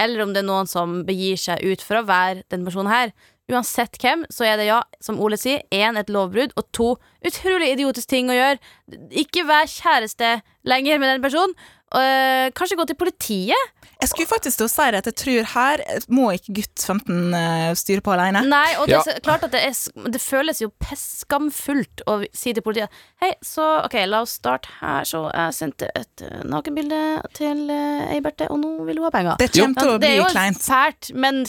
eller 0.00 0.24
om 0.24 0.32
det 0.32 0.40
er 0.40 0.48
noen 0.48 0.66
som 0.66 1.02
begir 1.04 1.36
seg 1.36 1.60
ut 1.60 1.84
for 1.84 2.00
å 2.00 2.06
være 2.08 2.46
den 2.48 2.64
personen 2.64 2.88
her. 2.92 3.12
Uansett 3.52 3.98
hvem, 4.00 4.24
så 4.32 4.46
er 4.48 4.56
det 4.56 4.70
ja, 4.70 4.80
som 5.02 5.20
Ole 5.20 5.36
sier, 5.36 5.60
én 5.74 5.98
et 6.00 6.08
lovbrudd, 6.08 6.54
og 6.56 6.68
to 6.72 6.88
utrolig 7.26 7.72
idiotisk 7.74 8.08
ting 8.08 8.30
å 8.32 8.36
gjøre. 8.38 8.60
Ikke 9.12 9.44
vær 9.44 9.68
kjæreste 9.68 10.38
lenger 10.64 11.00
med 11.02 11.12
den 11.12 11.24
personen. 11.24 11.52
Øh, 11.94 12.48
kanskje 12.56 12.76
gå 12.78 12.84
til 12.88 12.96
politiet? 12.96 13.70
Jeg 14.02 14.08
skulle 14.10 14.26
faktisk 14.26 14.58
til 14.58 14.66
å 14.66 14.70
si 14.72 14.86
det 14.90 14.98
at 15.02 15.08
jeg 15.12 15.16
tror 15.20 15.44
her 15.52 15.82
må 16.10 16.30
ikke 16.34 16.54
gutt 16.56 16.82
15 16.82 17.34
uh, 17.36 17.74
styre 17.78 18.02
på 18.02 18.14
alene. 18.16 18.40
Nei, 18.48 18.72
og 18.80 18.88
det 18.90 18.96
Ja. 18.96 19.02
er 19.12 19.20
klart 19.22 19.44
at 19.46 19.52
det, 19.54 19.60
er, 19.68 20.08
det 20.10 20.20
føles 20.20 20.58
jo 20.64 20.70
skamfullt 20.98 22.02
å 22.10 22.16
si 22.34 22.52
til 22.56 22.64
politiet 22.66 22.90
Hei, 23.22 23.32
så 23.44 23.66
ok, 23.84 23.94
la 24.10 24.22
oss 24.24 24.34
starte 24.40 24.68
her. 24.80 25.04
Så 25.06 25.22
jeg 25.30 25.54
sendte 25.54 25.90
et 25.94 26.24
uh, 26.26 26.40
nakenbilde 26.50 27.00
til 27.38 27.66
uh, 27.70 28.10
Eiberte, 28.10 28.48
og 28.50 28.58
nå 28.64 28.72
vil 28.88 28.98
hun 28.98 29.06
ha 29.06 29.14
penger. 29.14 29.38
Det 29.42 29.52
kommer 29.54 29.78
til 29.78 29.92
å 29.94 29.98
det 29.98 30.06
bli 30.06 30.14
er 30.16 30.22
jo 30.24 30.30
kleint. 30.34 30.62
fælt, 30.66 31.12
men 31.14 31.44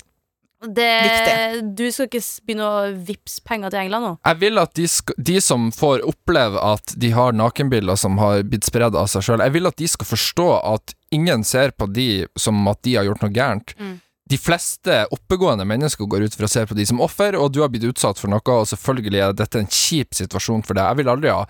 det, 0.64 1.64
du 1.76 1.86
skal 1.92 2.08
ikke 2.08 2.22
begynne 2.48 2.68
å 2.68 2.86
vippse 3.08 3.44
penger 3.48 3.74
til 3.74 3.82
England 3.84 4.08
nå. 4.08 4.12
Jeg 4.30 4.40
vil 4.44 4.62
at 4.62 4.74
de, 4.78 4.86
sk 4.90 5.12
de 5.18 5.36
som 5.44 5.68
får 5.76 6.06
oppleve 6.08 6.62
at 6.64 6.96
de 7.00 7.12
har 7.16 7.36
nakenbilder 7.36 8.00
som 8.00 8.18
har 8.22 8.46
blitt 8.48 8.68
spredd 8.68 8.96
av 9.00 9.10
seg 9.12 9.26
sjøl, 9.26 9.44
jeg 9.44 9.56
vil 9.58 9.70
at 9.70 9.80
de 9.82 9.90
skal 9.92 10.10
forstå 10.10 10.48
at 10.74 10.96
ingen 11.14 11.44
ser 11.48 11.76
på 11.76 11.90
de 11.92 12.26
som 12.40 12.62
at 12.72 12.82
de 12.88 12.96
har 12.98 13.08
gjort 13.10 13.26
noe 13.26 13.36
gærent. 13.36 13.76
Mm. 13.80 14.00
De 14.32 14.40
fleste 14.40 15.02
oppegående 15.12 15.66
mennesker 15.68 16.08
går 16.10 16.30
ut 16.30 16.38
for 16.38 16.48
å 16.48 16.52
se 16.52 16.64
på 16.66 16.78
de 16.78 16.86
som 16.88 17.02
offer, 17.04 17.36
og 17.36 17.52
du 17.54 17.60
har 17.62 17.72
blitt 17.74 17.86
utsatt 17.90 18.22
for 18.22 18.32
noe, 18.32 18.42
og 18.56 18.70
selvfølgelig 18.72 19.20
er 19.20 19.36
dette 19.38 19.60
en 19.60 19.70
kjip 19.70 20.16
situasjon 20.16 20.64
for 20.64 20.80
deg. 20.80 20.88
Jeg 20.88 21.02
vil 21.02 21.12
aldri 21.12 21.34
ha 21.34 21.44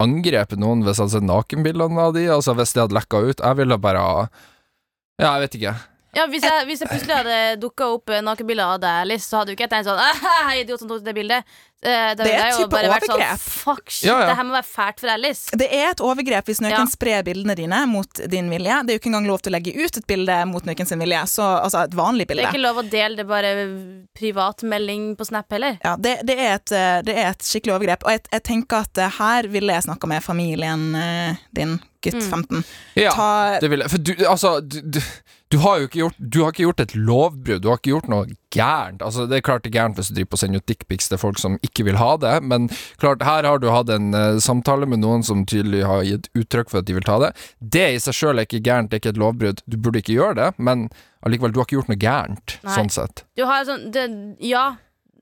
angrepet 0.00 0.60
noen 0.60 0.84
hvis 0.84 0.98
jeg 0.98 1.06
hadde 1.06 1.16
sett 1.16 1.28
nakenbildene 1.28 2.04
av 2.08 2.14
de, 2.16 2.26
altså 2.32 2.54
hvis 2.58 2.76
det 2.76 2.84
hadde 2.84 2.98
lekka 2.98 3.22
ut. 3.24 3.40
Jeg 3.40 3.60
ville 3.62 3.80
bare 3.80 4.04
ha 4.04 4.20
Ja, 5.20 5.34
jeg 5.36 5.46
vet 5.46 5.56
ikke. 5.58 5.74
Ja, 6.16 6.26
Hvis 6.26 6.42
jeg, 6.42 6.66
hvis 6.66 6.80
jeg 6.82 6.88
plutselig 6.90 7.14
hadde 7.20 7.34
dukka 7.62 7.86
opp 7.94 8.10
eh, 8.10 8.20
nakenbilder 8.26 8.64
av 8.74 8.80
deg, 8.82 9.02
Alice, 9.06 9.28
så 9.30 9.38
hadde 9.40 9.52
jo 9.52 9.56
ikke 9.58 9.68
jeg 9.68 9.70
tenkt 9.70 9.86
sånn 9.86 10.00
«Ah, 10.02 10.50
Idiot 10.58 10.80
som 10.82 10.88
tok 10.90 11.04
det 11.06 11.14
bildet. 11.14 11.44
Eh, 11.80 12.10
Det 12.18 12.26
er 12.26 12.48
et 12.50 12.56
type 12.58 12.66
overgrep. 12.76 12.90
vært 12.92 13.06
sånn 13.06 13.14
overgrep. 13.20 13.44
Fuck, 13.44 13.90
shit, 13.94 14.08
Ja, 14.10 14.16
ja. 14.20 14.26
det 14.26 14.34
her 14.36 14.44
må 14.44 14.52
være 14.56 14.66
fælt 14.68 14.98
for 15.00 15.08
Alice. 15.14 15.56
Det 15.56 15.68
er 15.72 15.86
et 15.92 16.02
overgrep 16.04 16.50
hvis 16.50 16.60
noen 16.60 16.74
Ja. 16.74 16.82
sprer 16.90 17.22
bildene 17.24 17.54
dine 17.56 17.78
mot 17.88 18.20
din 18.28 18.50
vilje. 18.50 18.80
Det 18.84 18.90
er 18.92 18.98
jo 18.98 19.02
ikke 19.04 19.10
engang 19.14 19.28
lov 19.30 19.40
til 19.40 19.52
å 19.52 19.56
legge 19.56 19.72
ut 19.78 19.96
et 20.02 20.06
bilde 20.10 20.36
mot 20.50 20.66
noen 20.66 20.86
sin 20.90 20.98
vilje. 20.98 21.22
Så, 21.30 21.46
altså 21.62 21.84
et 21.86 21.94
vanlig 21.96 22.26
Det 22.28 22.38
er 22.42 22.50
ikke 22.50 22.60
lov 22.66 22.82
å 22.82 22.86
dele 22.90 23.16
det 23.16 23.26
bare 23.30 23.54
privatmelding 24.18 25.16
på 25.16 25.24
Snap 25.30 25.50
heller. 25.52 25.78
Ja, 25.84 25.96
det, 25.96 26.18
det, 26.26 26.36
er 26.38 26.54
et, 26.58 26.72
eh, 26.74 27.00
det 27.06 27.16
er 27.16 27.30
et 27.32 27.46
skikkelig 27.46 27.78
overgrep. 27.78 28.04
Og 28.04 28.10
jeg, 28.16 28.24
jeg 28.34 28.42
tenker 28.50 28.82
at 28.84 28.98
eh, 28.98 29.16
her 29.20 29.48
ville 29.52 29.72
jeg 29.78 29.86
snakka 29.88 30.10
med 30.10 30.22
familien 30.26 30.90
din, 31.56 31.78
gutt 32.02 32.14
Mm. 32.20 32.30
15. 32.30 32.64
Ja, 32.96 33.10
Ta, 33.12 33.58
det 33.60 33.68
ville 33.70 33.84
jeg. 33.84 33.90
For 33.92 33.98
du, 33.98 34.12
altså 34.26 34.60
du, 34.64 34.80
du, 34.80 35.00
du 35.50 35.56
har 35.58 35.80
jo 35.80 35.88
ikke 35.88 35.98
gjort 35.98 36.18
Du 36.22 36.36
har 36.44 36.52
ikke 36.52 36.62
gjort 36.62 36.80
et 36.84 36.92
lovbrudd, 36.94 37.62
du 37.64 37.68
har 37.70 37.78
ikke 37.80 37.90
gjort 37.90 38.08
noe 38.10 38.26
gærent. 38.54 39.02
Altså, 39.02 39.24
det 39.30 39.38
er 39.38 39.44
klart 39.46 39.64
det 39.64 39.70
er 39.72 39.76
gærent 39.80 39.98
hvis 39.98 40.10
du 40.10 40.14
driver 40.16 40.30
på 40.32 40.38
å 40.38 40.40
sende 40.42 40.58
ut 40.60 40.66
dickpics 40.70 41.08
til 41.10 41.18
folk 41.22 41.38
som 41.42 41.56
ikke 41.66 41.84
vil 41.86 41.98
ha 41.98 42.12
det, 42.22 42.32
men 42.46 42.68
klart, 43.02 43.22
her 43.26 43.46
har 43.46 43.58
du 43.62 43.68
hatt 43.70 43.90
en 43.94 44.10
uh, 44.14 44.38
samtale 44.42 44.86
med 44.90 45.02
noen 45.02 45.22
som 45.26 45.42
tydelig 45.50 45.82
har 45.86 46.02
gitt 46.06 46.28
uttrykk 46.38 46.70
for 46.72 46.80
at 46.82 46.88
de 46.88 46.96
vil 46.98 47.06
ta 47.06 47.18
det. 47.22 47.32
Det 47.58 47.86
i 47.94 48.00
seg 48.02 48.16
sjøl 48.18 48.38
er 48.42 48.46
ikke 48.48 48.62
gærent, 48.66 48.90
det 48.90 48.98
er 48.98 49.02
ikke 49.04 49.14
et 49.16 49.22
lovbrudd. 49.22 49.62
Du 49.70 49.78
burde 49.78 50.02
ikke 50.02 50.16
gjøre 50.18 50.38
det, 50.38 50.48
men 50.58 50.86
allikevel, 51.26 51.54
du 51.54 51.60
har 51.62 51.68
ikke 51.68 51.78
gjort 51.80 51.90
noe 51.92 52.02
gærent, 52.02 52.56
Nei. 52.66 52.76
sånn 52.78 52.92
sett. 52.94 53.24
Du 53.38 53.44
har 53.50 53.66
sånn 53.68 53.88
det, 53.94 54.06
Ja, 54.46 54.64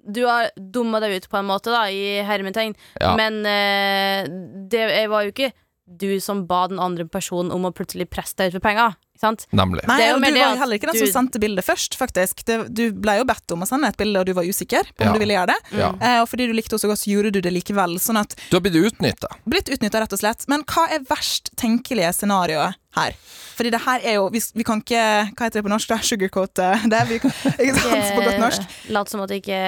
du 0.09 0.23
har 0.29 0.53
dumma 0.57 1.01
deg 1.05 1.19
ut 1.19 1.29
på 1.29 1.41
en 1.41 1.49
måte, 1.49 1.73
da, 1.73 1.87
i 1.93 2.21
hermetegn, 2.25 2.77
Ja. 3.01 3.13
men 3.17 3.41
uh, 3.45 4.29
det 4.73 5.09
var 5.13 5.25
jo 5.25 5.33
ikke 5.37 5.53
du 5.89 6.21
som 6.21 6.45
ba 6.49 6.67
den 6.69 6.81
andre 6.81 7.07
personen 7.09 7.53
om 7.53 7.65
å 7.65 7.73
plutselig 7.73 8.11
presse 8.13 8.37
deg 8.37 8.53
ut 8.53 8.59
for 8.59 8.67
penger. 8.69 8.97
Sant? 9.21 9.47
Nemlig. 9.53 9.83
Nei, 9.89 10.13
og 10.15 10.23
du 10.23 10.31
var 10.39 10.57
heller 10.63 10.79
ikke 10.79 10.93
den 10.93 11.01
du- 11.01 11.07
som 11.07 11.25
sendte 11.27 11.41
bildet 11.43 11.65
først, 11.67 11.97
faktisk. 11.99 12.45
Det, 12.47 12.59
du 12.73 12.93
ble 12.93 13.19
jo 13.19 13.25
bedt 13.25 13.51
om 13.53 13.63
å 13.63 13.69
sende 13.69 13.89
et 13.91 13.97
bilde, 13.99 14.21
og 14.21 14.27
du 14.27 14.33
var 14.33 14.45
usikker 14.47 14.85
på 14.95 15.03
om 15.03 15.09
Ja. 15.09 15.13
du 15.13 15.19
ville 15.19 15.35
gjøre 15.35 15.47
det. 15.53 15.79
Ja. 15.79 15.91
Eh, 16.01 16.21
og 16.23 16.29
fordi 16.31 16.47
du 16.47 16.53
likte 16.55 16.75
oss 16.79 16.83
så 16.87 16.89
godt, 16.89 17.03
så 17.03 17.11
gjorde 17.11 17.33
du 17.33 17.41
det 17.41 17.53
likevel. 17.53 17.99
Sånn 17.99 18.19
at 18.21 18.35
Du 18.51 18.57
har 18.57 18.61
blitt 18.63 18.79
utnytta. 18.79 19.29
blitt 19.49 19.69
utnytta, 19.69 20.01
rett 20.01 20.13
og 20.13 20.19
slett. 20.21 20.47
Men 20.49 20.63
hva 20.65 20.87
er 20.91 21.01
verst 21.01 21.51
tenkelige 21.57 22.15
scenarioet 22.15 22.75
her? 22.97 23.13
Fordi 23.59 23.71
det 23.75 23.81
her 23.83 24.01
er 24.07 24.15
jo 24.15 24.29
Vi, 24.31 24.41
vi 24.55 24.63
kan 24.65 24.81
ikke 24.81 25.35
Hva 25.35 25.47
heter 25.49 25.59
det 25.59 25.65
på 25.67 25.71
norsk? 25.71 25.89
da? 25.89 25.97
Sugarcoat 25.99 26.59
eh, 26.63 26.87
det? 26.89 27.01
Vi, 27.09 27.19
kan- 27.19 27.31
ikke 27.59 27.75
sant, 27.75 28.15
på 28.15 28.23
godt 28.25 28.39
norsk. 28.39 28.63
Lat 28.95 29.09
som 29.11 29.21
at 29.21 29.29
det 29.29 29.43
ikke 29.43 29.59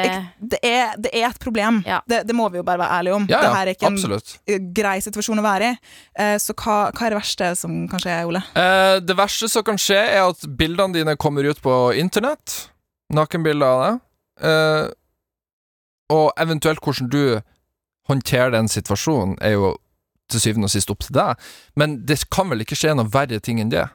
Det 0.41 0.59
er, 0.63 0.95
det 0.97 1.11
er 1.13 1.27
et 1.29 1.39
problem. 1.43 1.83
Ja. 1.87 2.01
Det, 2.07 2.25
det 2.27 2.35
må 2.35 2.49
vi 2.51 2.59
jo 2.59 2.63
bare 2.63 2.79
være 2.79 2.91
ærlige 3.01 3.15
om. 3.15 3.27
Ja, 3.29 3.41
det 3.41 3.51
her 3.57 3.67
er 3.67 3.75
ikke 3.75 3.87
en 3.87 3.97
absolutt. 3.99 4.39
eh, 4.47 4.59
grei 4.59 4.99
situasjon 5.01 5.39
å 5.39 5.43
være 5.43 5.73
i. 5.73 5.79
Eh, 6.17 6.37
så 6.39 6.55
hva, 6.55 6.91
hva 6.93 7.07
er 7.07 7.11
det 7.11 7.19
verste 7.21 7.57
som 7.57 7.89
kan 7.89 7.99
skje, 8.01 8.27
Ole? 8.27 8.43
Eh, 8.55 9.01
det 9.01 9.17
verste 9.17 9.40
som 9.49 9.65
kan 9.65 9.79
skje, 9.81 9.99
er 9.99 10.27
at 10.27 10.43
bildene 10.59 10.95
dine 10.99 11.17
kommer 11.17 11.47
ut 11.49 11.61
på 11.63 11.77
internett. 11.97 12.71
Nakenbilder 13.15 13.67
av 13.67 13.85
deg. 13.85 14.01
Eh, 14.51 14.89
og 16.11 16.27
eventuelt 16.43 16.83
hvordan 16.85 17.09
du 17.13 17.23
håndterer 18.11 18.53
den 18.55 18.69
situasjonen, 18.69 19.37
er 19.41 19.55
jo 19.55 19.77
til 20.31 20.43
syvende 20.43 20.69
og 20.69 20.75
sist 20.75 20.91
opp 20.93 21.05
til 21.07 21.15
deg. 21.17 21.39
Men 21.79 22.01
det 22.07 22.23
kan 22.33 22.51
vel 22.51 22.65
ikke 22.65 22.79
skje 22.79 22.95
noe 22.99 23.11
verre 23.11 23.41
ting 23.43 23.63
enn 23.63 23.73
det. 23.73 23.87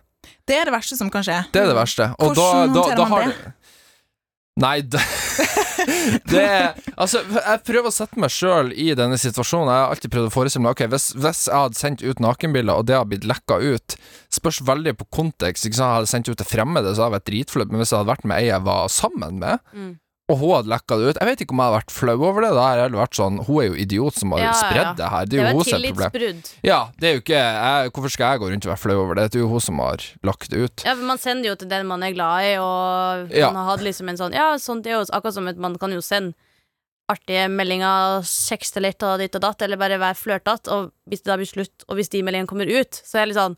Det 0.48 0.58
er 0.58 0.70
det 0.70 0.74
verste 0.76 0.98
som 0.98 1.10
kan 1.14 1.26
skje. 1.26 1.38
Det 1.54 1.62
er 1.62 1.70
det 1.72 1.78
verste. 1.78 2.10
Og 2.20 2.34
Hvordan 2.34 2.74
da, 2.74 2.82
da, 2.90 2.96
da 2.98 3.08
har 3.12 3.28
det? 3.30 3.54
Nei, 4.56 4.78
det, 4.92 5.02
det 6.32 6.44
Altså, 6.96 7.20
jeg 7.28 7.62
prøver 7.68 7.90
å 7.90 7.94
sette 7.94 8.20
meg 8.22 8.32
sjøl 8.32 8.70
i 8.72 8.88
denne 8.96 9.18
situasjonen. 9.20 9.68
Jeg 9.68 9.84
har 9.84 9.92
alltid 9.96 10.14
prøvd 10.14 10.30
å 10.30 10.34
forestille 10.34 10.64
meg 10.64 10.78
Ok, 10.78 10.86
hvis, 10.94 11.10
hvis 11.20 11.42
jeg 11.50 11.60
hadde 11.66 11.80
sendt 11.80 12.06
ut 12.06 12.22
nakenbilder, 12.24 12.80
og 12.80 12.88
det 12.88 12.96
hadde 12.96 13.12
blitt 13.12 13.28
lekka 13.28 13.58
ut 13.60 13.98
Spørs 14.36 14.62
veldig 14.68 14.96
på 15.02 15.10
kontekst. 15.20 15.68
Ikke 15.68 15.80
sant? 15.82 15.90
Jeg 15.92 16.00
hadde 16.00 16.12
sendt 16.14 16.32
ut 16.32 16.40
til 16.40 16.48
fremmede, 16.50 16.94
så 16.96 17.04
hadde 17.06 17.12
jeg 17.12 17.18
vært 17.20 17.30
dritflau. 17.32 17.68
Men 17.72 17.84
hvis 17.84 17.92
jeg 17.94 18.00
hadde 18.00 18.12
vært 18.14 18.28
med 18.32 18.40
ei 18.42 18.48
jeg 18.50 18.66
var 18.72 18.90
sammen 18.92 19.40
med, 19.44 19.60
Mm. 19.76 19.94
Og 20.32 20.40
hun 20.42 20.52
hadde 20.56 20.72
lekka 20.72 20.96
det 20.98 21.10
ut 21.12 21.18
Jeg 21.22 21.28
vet 21.30 21.42
ikke 21.46 21.54
om 21.54 21.60
jeg 21.62 21.68
hadde 21.70 21.78
vært 21.78 21.92
flau 21.94 22.16
over 22.18 22.42
det. 22.42 22.50
Da 22.58 22.64
jeg 22.80 22.94
vært 22.96 23.18
sånn 23.20 23.36
Hun 23.46 23.60
er 23.62 23.68
jo 23.68 23.76
idiot 23.84 24.16
som 24.18 24.32
har 24.34 24.40
Ja, 24.42 24.54
spredd 24.58 24.82
ja. 24.82 24.94
det 24.98 25.10
her. 25.14 25.26
Det 25.30 25.38
er 25.38 25.42
jo 25.42 25.60
et 25.62 25.70
hennes 25.70 26.00
problem. 26.00 26.40
Ja, 26.66 26.80
det 26.98 27.10
er 27.10 27.14
jo 27.14 27.22
ikke 27.22 27.42
jeg, 27.42 27.92
Hvorfor 27.94 28.10
skal 28.16 28.32
jeg 28.34 28.42
gå 28.42 28.50
rundt 28.54 28.66
og 28.66 28.72
være 28.74 28.82
flau 28.82 28.98
over 29.04 29.20
det? 29.20 29.28
Det 29.32 29.38
er 29.40 29.44
jo 29.46 29.52
hun 29.54 29.62
som 29.62 29.84
har 29.84 30.08
lagt 30.26 30.50
det 30.50 30.64
ut. 30.66 30.86
Ja, 30.88 30.96
for 30.96 31.06
Man 31.12 31.22
sender 31.22 31.52
jo 31.52 31.56
til 31.62 31.70
den 31.70 31.86
man 31.88 32.02
er 32.04 32.16
glad 32.18 32.48
i, 32.50 32.56
og 32.58 33.30
Ja. 33.38 33.52
man 33.52 33.62
har 33.62 33.76
hatt 33.76 33.86
liksom 33.86 34.10
en 34.10 34.18
sånn 34.18 34.34
Ja, 34.34 34.56
sånt 34.58 34.88
er 34.90 34.98
jo 34.98 35.06
akkurat 35.14 35.34
som 35.38 35.48
at 35.48 35.58
man 35.62 35.78
kan 35.78 35.94
jo 35.94 36.02
sende 36.02 36.34
artige 37.08 37.46
meldinger, 37.54 38.24
kjekse 38.26 38.82
litt 38.82 39.04
og 39.06 39.20
ditt 39.22 39.36
og 39.38 39.42
datt, 39.46 39.62
eller 39.62 39.78
bare 39.78 40.00
være 40.02 40.18
flørtete, 40.18 40.72
og 40.74 40.90
hvis 41.06 41.22
det 41.22 41.30
da 41.30 41.38
blir 41.38 41.46
slutt, 41.52 41.86
og 41.88 42.00
hvis 42.00 42.10
de 42.10 42.24
meldingene 42.26 42.50
kommer 42.50 42.66
ut, 42.66 42.98
så 43.06 43.20
er 43.20 43.26
det 43.28 43.36
litt 43.36 43.38
sånn 43.44 43.58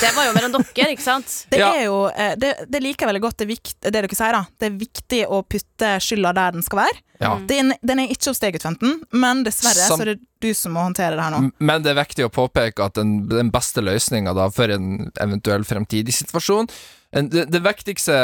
Det 0.00 0.10
var 0.16 0.24
jo 0.26 0.32
mellom 0.32 0.54
dere, 0.56 0.90
ikke 0.94 1.04
sant? 1.04 1.34
Det 1.52 1.58
Ja. 1.60 1.70
er 1.76 1.84
jo 1.84 1.96
eh, 2.08 2.34
det, 2.40 2.54
det 2.72 2.80
liker 2.82 3.04
jeg 3.06 3.10
veldig 3.12 3.22
godt, 3.26 3.36
det, 3.42 3.48
vikt, 3.50 3.74
det 3.84 3.92
dere 3.92 4.08
sier. 4.16 4.32
da 4.32 4.44
Det 4.58 4.70
er 4.70 4.78
viktig 4.80 5.20
å 5.28 5.42
putte 5.44 5.90
skylda 6.00 6.32
der 6.38 6.52
den 6.56 6.64
skal 6.64 6.82
være. 6.86 7.00
Ja. 7.20 7.34
Mm. 7.36 7.46
Den, 7.50 7.72
den 7.84 8.00
er 8.00 8.12
ikke 8.14 8.30
hos 8.32 8.40
deg, 8.40 8.54
Guttfenten, 8.56 9.02
men 9.12 9.42
dessverre 9.44 9.84
Sam- 9.90 10.00
så 10.00 10.06
er 10.06 10.14
det 10.14 10.20
du 10.40 10.54
som 10.56 10.72
må 10.72 10.80
håndtere 10.86 11.18
det 11.18 11.26
her 11.26 11.34
nå. 11.36 11.50
Men 11.60 11.82
det 11.84 11.92
er 11.92 11.98
viktig 12.00 12.24
å 12.24 12.32
påpeke 12.32 12.80
at 12.86 12.96
den, 12.96 13.26
den 13.28 13.50
beste 13.52 13.82
løsninga 13.84 14.32
for 14.56 14.72
en 14.72 15.10
eventuell 15.20 15.66
fremtidig 15.68 16.14
situasjon 16.16 16.70
en, 17.12 17.26
det, 17.28 17.48
det 17.50 17.60
viktigste 17.64 18.14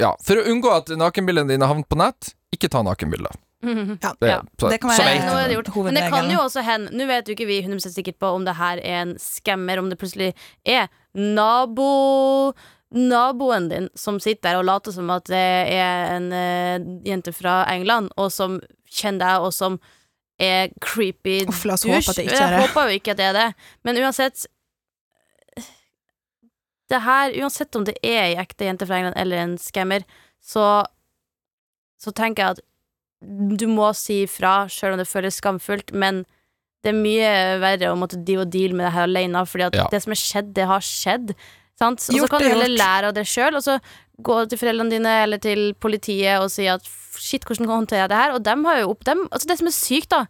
Ja, 0.00 0.14
for 0.24 0.40
å 0.40 0.46
unngå 0.50 0.70
at 0.72 0.90
nakenbildene 0.98 1.52
dine 1.52 1.68
havner 1.68 1.86
på 1.88 1.98
nett, 2.00 2.32
ikke 2.54 2.70
ta 2.72 2.82
nakenbilder. 2.86 3.34
Ja. 3.62 4.12
Det, 4.20 4.28
Ja. 4.28 4.40
så, 4.60 4.68
Det 4.70 4.80
kan 4.80 4.90
være- 4.90 5.48
det 5.48 5.74
Men 5.84 5.94
det 5.94 6.10
kan 6.10 6.30
jo 6.30 6.38
også 6.38 6.62
hende 6.62 6.90
Nå 6.92 7.06
vet 7.06 7.26
jo 7.26 7.32
ikke 7.34 7.46
vi 7.46 7.60
100 7.62 7.90
sikkert 7.92 8.18
på 8.18 8.26
om 8.34 8.44
det 8.44 8.54
her 8.54 8.78
er 8.78 9.02
en 9.02 9.16
skammer, 9.18 9.78
om 9.78 9.88
det 9.90 9.98
plutselig 9.98 10.34
er 10.64 10.86
nabo 11.14 12.52
Naboen 12.94 13.68
din 13.68 13.88
som 13.96 14.20
sitter 14.20 14.52
der 14.52 14.58
og 14.58 14.64
later 14.64 14.92
som 14.92 15.10
at 15.10 15.24
det 15.24 15.36
er 15.74 16.16
en 16.16 16.32
uh, 16.32 17.02
jente 17.04 17.32
fra 17.32 17.66
England, 17.74 18.08
og 18.16 18.30
som 18.32 18.60
kjenner 18.88 19.18
deg, 19.18 19.40
og 19.44 19.52
som 19.52 19.78
er 20.40 20.68
creepy 20.80 21.42
Uff, 21.48 21.64
la 21.66 21.74
oss 21.74 21.84
håpe 21.84 21.98
at 22.08 22.16
det 22.16 22.24
ikke 22.24 22.38
er 22.38 22.48
det. 22.48 22.60
Jeg 22.60 22.68
håper 22.68 22.82
jo 22.88 22.94
ikke 22.96 23.10
at 23.10 23.16
det 23.18 23.26
er 23.26 23.32
det, 23.32 23.54
men 23.84 23.96
uansett 23.96 24.46
det 26.88 27.02
her, 27.04 27.34
Uansett 27.42 27.76
om 27.76 27.84
det 27.84 27.98
er 28.02 28.22
ei 28.30 28.34
ekte 28.40 28.64
jente 28.64 28.86
fra 28.88 28.96
England 28.96 29.18
eller 29.20 29.36
en 29.42 29.58
skammer, 29.58 30.04
så 30.40 30.84
Så 32.00 32.12
tenker 32.14 32.44
jeg 32.44 32.50
at 32.50 32.60
du 33.22 33.66
må 33.70 33.90
si 33.98 34.22
ifra, 34.24 34.66
sjøl 34.70 34.94
om 34.94 35.00
det 35.02 35.08
føles 35.10 35.38
skamfullt, 35.40 35.92
men 35.92 36.24
det 36.84 36.92
er 36.92 36.98
mye 36.98 37.30
verre 37.58 37.90
å 37.90 37.98
måtte 37.98 38.20
deal 38.24 38.44
og 38.44 38.52
deal 38.54 38.74
med 38.76 38.86
det 38.86 38.92
her 38.94 39.08
alene, 39.08 39.42
fordi 39.46 39.66
at 39.66 39.74
Ja. 39.74 39.86
det 39.90 40.02
som 40.04 40.12
er 40.14 40.20
skjedd, 40.20 40.52
det 40.54 40.66
har 40.66 40.80
skjedd. 40.80 41.34
Sant? 41.78 41.98
Og 42.10 42.14
så 42.14 42.28
kan 42.28 42.40
du 42.40 42.46
er 42.46 42.54
heller 42.54 42.76
lære 42.76 43.08
av 43.10 43.14
det 43.14 43.26
sjøl, 43.26 43.56
og 43.58 43.62
så 43.62 43.80
gå 44.22 44.48
til 44.48 44.58
foreldrene 44.58 44.90
dine 44.90 45.12
eller 45.22 45.38
til 45.38 45.74
politiet 45.74 46.40
og 46.42 46.50
si 46.50 46.66
at 46.66 46.82
shit, 47.18 47.44
hvordan 47.44 47.66
kan 47.66 47.74
jeg 47.74 47.80
håndtere 47.82 48.08
det 48.08 48.18
her? 48.18 48.32
Og 48.34 48.42
dem 48.42 48.64
har 48.64 48.80
jo 48.80 48.90
opp 48.90 49.04
dem, 49.04 49.28
altså 49.30 49.46
Det 49.46 49.58
som 49.58 49.66
er 49.66 49.74
sykt, 49.74 50.10
da 50.10 50.26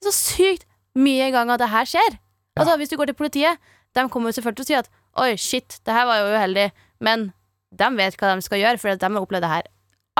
Det 0.00 0.08
er 0.08 0.12
så 0.12 0.36
sykt 0.36 0.64
mye 0.96 1.30
ganger 1.30 1.56
det 1.58 1.68
her 1.68 1.84
skjer. 1.84 2.18
Altså 2.56 2.76
Hvis 2.76 2.88
du 2.88 2.96
går 2.96 3.06
til 3.06 3.14
politiet, 3.14 3.58
de 3.94 4.08
kommer 4.08 4.28
jo 4.30 4.40
selvfølgelig 4.40 4.56
til 4.56 4.64
å 4.64 4.72
si 4.72 4.74
at 4.74 4.88
oi, 5.16 5.36
shit, 5.36 5.80
det 5.84 5.92
her 5.92 6.06
var 6.06 6.18
jo 6.20 6.32
uheldig, 6.36 6.72
men 7.00 7.32
de 7.72 7.88
vet 7.96 8.16
hva 8.16 8.34
de 8.34 8.42
skal 8.42 8.58
gjøre, 8.58 8.78
for 8.80 8.94
de 8.96 9.06
har 9.06 9.20
opplevd 9.20 9.44
det 9.44 9.50
her 9.52 9.62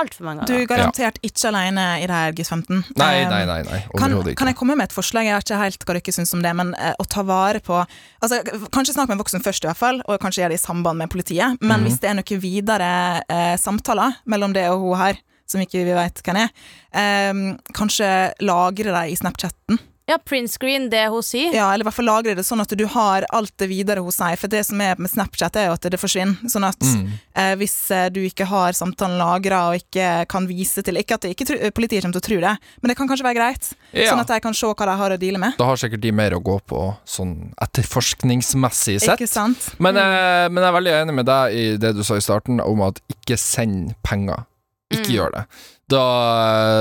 altfor 0.01 0.25
mange 0.25 0.45
Du 0.47 0.53
ganger. 0.53 0.63
er 0.63 0.69
garantert 0.71 1.17
ikke 1.23 1.47
alene 1.51 1.83
i 2.01 2.07
det 2.09 2.15
her, 2.17 2.31
Gus 2.33 2.49
15. 2.49 2.83
Nei, 2.97 3.09
Eh, 3.21 3.29
nei, 3.29 3.45
nei. 3.45 3.61
nei 3.63 3.79
Kan, 3.97 4.11
Overhodet 4.13 4.35
kan 4.37 4.47
jeg 4.47 4.55
komme 4.57 4.75
med 4.75 4.89
et 4.89 4.95
forslag? 4.95 5.25
Jeg 5.25 5.35
vet 5.37 5.45
ikke 5.51 5.59
helt 5.61 5.85
hva 5.85 5.93
dere 5.99 6.13
syns 6.17 6.33
om 6.33 6.41
det, 6.41 6.55
men 6.55 6.73
uh, 6.75 6.93
å 6.99 7.05
ta 7.07 7.21
vare 7.23 7.59
på 7.61 7.77
altså, 8.21 8.41
Kanskje 8.73 8.93
snakk 8.95 9.07
med 9.09 9.17
en 9.19 9.23
voksen 9.23 9.43
først, 9.45 9.63
i 9.63 9.67
hvert 9.69 9.77
fall, 9.77 10.01
og 10.07 10.19
kanskje 10.19 10.43
gjøre 10.43 10.55
det 10.55 10.59
i 10.61 10.65
samband 10.65 10.97
med 10.97 11.09
politiet. 11.13 11.57
Men 11.61 11.79
Mhm. 11.81 11.83
hvis 11.87 11.99
det 11.99 12.09
er 12.09 12.17
noen 12.19 12.41
videre 12.41 13.21
uh, 13.29 13.55
samtaler 13.57 14.15
mellom 14.25 14.53
det 14.53 14.67
og 14.69 14.79
hun 14.81 14.97
her, 14.97 15.17
som 15.47 15.61
ikke 15.61 15.83
vi 15.85 15.93
vet 15.93 16.21
hvem 16.23 16.37
er, 16.39 16.49
eh, 16.93 17.33
kanskje 17.75 18.33
lagre 18.41 18.85
dem 18.95 19.11
i 19.11 19.15
Snapchatten. 19.15 19.77
Ja, 20.05 20.17
printscreen 20.19 20.89
det 20.91 21.05
hun 21.13 21.23
sier. 21.23 21.53
Ja, 21.55 21.69
eller 21.71 21.85
i 21.85 21.87
hvert 21.87 21.95
fall 21.95 22.05
lagre 22.09 22.33
det 22.35 22.43
sånn 22.43 22.59
at 22.59 22.67
du 22.75 22.83
har 22.91 23.23
alt 23.31 23.53
det 23.57 23.69
videre 23.71 24.01
hos 24.03 24.17
sier. 24.19 24.35
For 24.35 24.51
det 24.51 24.65
som 24.67 24.81
er 24.83 24.97
med 24.99 25.07
Snapchat, 25.09 25.55
er 25.55 25.69
jo 25.69 25.75
at 25.77 25.85
det 25.87 25.99
forsvinner. 26.01 26.35
Sånn 26.51 26.65
at 26.67 26.79
Mm. 26.83 27.07
eh, 27.35 27.53
hvis 27.55 27.89
eh, 27.89 28.09
du 28.09 28.19
ikke 28.27 28.45
har 28.45 28.73
samtalen 28.75 29.15
lagra 29.17 29.69
og 29.71 29.79
ikke 29.79 30.27
kan 30.27 30.45
vise 30.45 30.83
til 30.83 30.95
Ikke 30.99 31.13
at 31.15 31.21
det 31.21 31.31
ikke, 31.37 31.47
tru- 31.47 31.71
politiet 31.71 32.03
kommer 32.03 32.19
til 32.19 32.21
å 32.21 32.27
tro 32.27 32.39
det, 32.43 32.57
men 32.81 32.89
det 32.91 32.97
kan 32.97 33.07
kanskje 33.07 33.23
være 33.23 33.35
greit. 33.39 33.73
Ja. 33.93 34.11
Sånn 34.11 34.19
at 34.19 34.27
de 34.27 34.39
kan 34.41 34.53
se 34.53 34.67
hva 34.67 34.85
de 34.91 34.97
har 34.97 35.09
å 35.15 35.17
deale 35.19 35.39
med. 35.39 35.55
Da 35.57 35.65
har 35.65 35.75
sikkert 35.77 36.01
de 36.01 36.11
mer 36.11 36.31
å 36.31 36.43
gå 36.43 36.59
på 36.67 36.97
sånn 37.07 37.53
etterforskningsmessig 37.61 38.99
sett. 39.01 39.15
Ikke 39.19 39.27
sant? 39.29 39.69
Men, 39.79 39.95
eh, 39.97 40.49
men 40.49 40.61
jeg 40.63 40.69
er 40.73 40.79
veldig 40.81 40.95
enig 41.01 41.13
med 41.15 41.25
deg 41.25 41.53
i 41.53 41.77
det 41.77 41.95
du 41.95 42.03
sa 42.03 42.15
i 42.15 42.19
starten, 42.23 42.59
om 42.59 42.81
at 42.81 42.99
ikke 43.09 43.37
send 43.39 43.95
penger. 44.03 44.45
Ikke 44.91 45.07
Mm. 45.09 45.15
gjør 45.15 45.31
det. 45.31 45.45
Da 45.91 46.03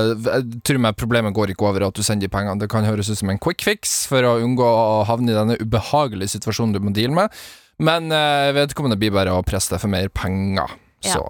eh, 0.06 0.28
jeg 0.28 0.62
tror 0.66 0.80
meg 0.84 0.98
problemet 0.98 1.34
går 1.34 1.52
ikke 1.52 1.66
over 1.68 1.88
at 1.88 1.98
du 1.98 2.04
sender 2.06 2.28
de 2.28 2.32
pengene. 2.32 2.60
Det 2.62 2.70
kan 2.70 2.86
høres 2.86 3.10
ut 3.10 3.18
som 3.18 3.32
en 3.32 3.40
quick 3.42 3.64
fix 3.66 4.02
for 4.10 4.24
å 4.26 4.36
unngå 4.44 4.66
å 4.66 5.02
havne 5.08 5.32
i 5.32 5.38
denne 5.38 5.58
ubehagelige 5.62 6.36
situasjonen 6.36 6.76
du 6.76 6.82
må 6.84 6.94
deale 6.94 7.16
med, 7.16 7.38
men 7.82 8.12
eh, 8.14 8.52
vedkommende 8.56 9.00
blir 9.00 9.14
bare 9.14 9.34
å 9.34 9.46
presse 9.46 9.74
deg 9.74 9.82
for 9.82 9.92
mer 9.92 10.12
penger. 10.14 10.76
Ja. 11.02 11.16
Så 11.16 11.24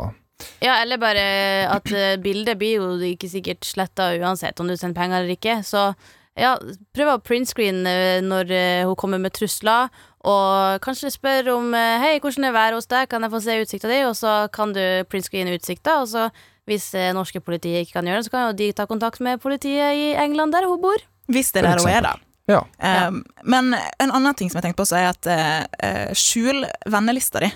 Ja, 0.58 0.80
eller 0.82 0.98
bare 0.98 1.22
at 1.70 1.86
eh, 1.94 2.18
bildet 2.20 2.58
blir 2.60 2.82
jo 2.82 3.12
ikke 3.12 3.30
sikkert 3.30 3.64
sletta 3.64 4.10
uansett 4.18 4.60
om 4.60 4.68
du 4.68 4.76
sender 4.76 4.98
penger 4.98 5.22
eller 5.22 5.36
ikke. 5.38 5.60
Så 5.64 5.92
ja, 6.38 6.54
prøv 6.96 7.10
å 7.12 7.20
printscreen 7.20 7.82
eh, 7.88 8.20
når 8.24 8.52
eh, 8.56 8.84
hun 8.88 8.96
kommer 8.98 9.20
med 9.20 9.34
trusler, 9.36 9.92
og 10.22 10.78
kanskje 10.84 11.10
spør 11.12 11.50
om 11.56 11.74
eh, 11.76 11.98
Hei, 12.00 12.14
hvordan 12.22 12.46
er 12.48 12.54
været 12.54 12.78
hos 12.78 12.88
deg, 12.88 13.08
kan 13.10 13.24
jeg 13.24 13.32
få 13.34 13.40
se 13.44 13.58
utsikta 13.64 13.90
di? 13.90 13.98
Og 14.08 14.16
så 14.16 14.36
kan 14.54 14.72
du 14.72 14.82
printscreen 15.12 15.50
utsikta, 15.52 15.98
og 16.00 16.08
så 16.08 16.30
hvis 16.68 16.90
eh, 16.94 17.12
norske 17.16 17.40
politiet 17.42 17.82
ikke 17.86 17.98
kan 17.98 18.06
gjøre 18.10 18.20
det, 18.22 18.26
så 18.28 18.34
kan 18.34 18.44
jo 18.50 18.52
de 18.60 18.68
ta 18.76 18.86
kontakt 18.86 19.20
med 19.24 19.40
politiet 19.42 19.96
i 19.98 20.12
England, 20.20 20.52
der 20.54 20.68
hun 20.70 20.80
bor. 20.82 21.02
Hvis 21.32 21.50
det 21.54 21.62
er 21.64 21.70
der 21.72 21.82
hun 21.82 21.90
er, 21.90 22.06
da. 22.06 22.14
ja. 22.50 22.60
Um, 23.08 23.22
Men 23.44 23.74
en 23.74 24.10
annen 24.14 24.34
ting 24.38 24.50
som 24.50 24.60
jeg 24.60 24.68
tenkte 24.70 24.82
på, 24.82 24.86
så 24.90 24.98
er 25.00 25.10
at 25.12 25.26
eh, 25.32 26.12
skjul 26.14 26.64
vennelista 26.90 27.42
di 27.42 27.50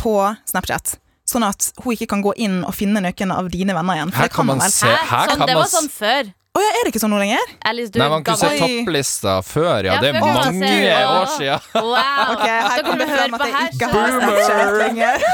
på 0.00 0.14
Snapchat. 0.50 0.96
Sånn 1.24 1.46
at 1.46 1.70
hun 1.80 1.94
ikke 1.94 2.10
kan 2.10 2.22
gå 2.22 2.34
inn 2.44 2.58
og 2.68 2.74
finne 2.76 3.00
noen 3.00 3.30
av 3.32 3.46
dine 3.52 3.72
venner 3.76 3.96
igjen. 3.96 4.10
For 4.12 4.20
Her 4.20 4.28
det 4.28 4.34
kan 4.34 4.42
kan 4.42 4.46
man 4.50 4.58
man 4.60 4.66
vel. 4.66 4.74
se 4.76 4.90
her 4.90 5.30
sånn, 5.30 5.38
kan 5.38 5.46
det 5.48 5.54
man 5.54 5.62
var 5.62 5.70
sånn 5.72 5.88
før. 5.94 6.32
Å 6.54 6.60
ja, 6.62 6.70
er 6.78 6.86
det 6.86 6.92
ikke 6.92 7.00
sånn 7.02 7.10
nå 7.10 7.18
lenger? 7.18 7.48
Alice, 7.66 7.90
du 7.90 7.98
Nei, 7.98 8.06
man 8.12 8.22
kunne 8.22 8.38
se 8.38 8.50
gammel. 8.54 8.76
Topplista 8.84 9.32
før, 9.42 9.88
ja. 9.88 9.96
Ja, 9.96 10.00
Det 10.04 10.12
er 10.12 10.20
mange 10.22 10.52
se- 10.54 11.00
år 11.10 11.26
siden. 11.34 11.70
Wow! 11.74 12.02
Ok, 12.34 12.44
her 12.46 12.84
kommer 12.86 13.00
det 13.00 13.06
du 13.06 13.10
høre 13.10 13.24
frem 13.24 13.34
at 13.34 13.42
jeg 13.44 13.54
her, 13.54 13.72
ikke 13.74 13.88
har 13.90 14.14
Snapchat 14.14 14.76
lenger. 14.78 15.24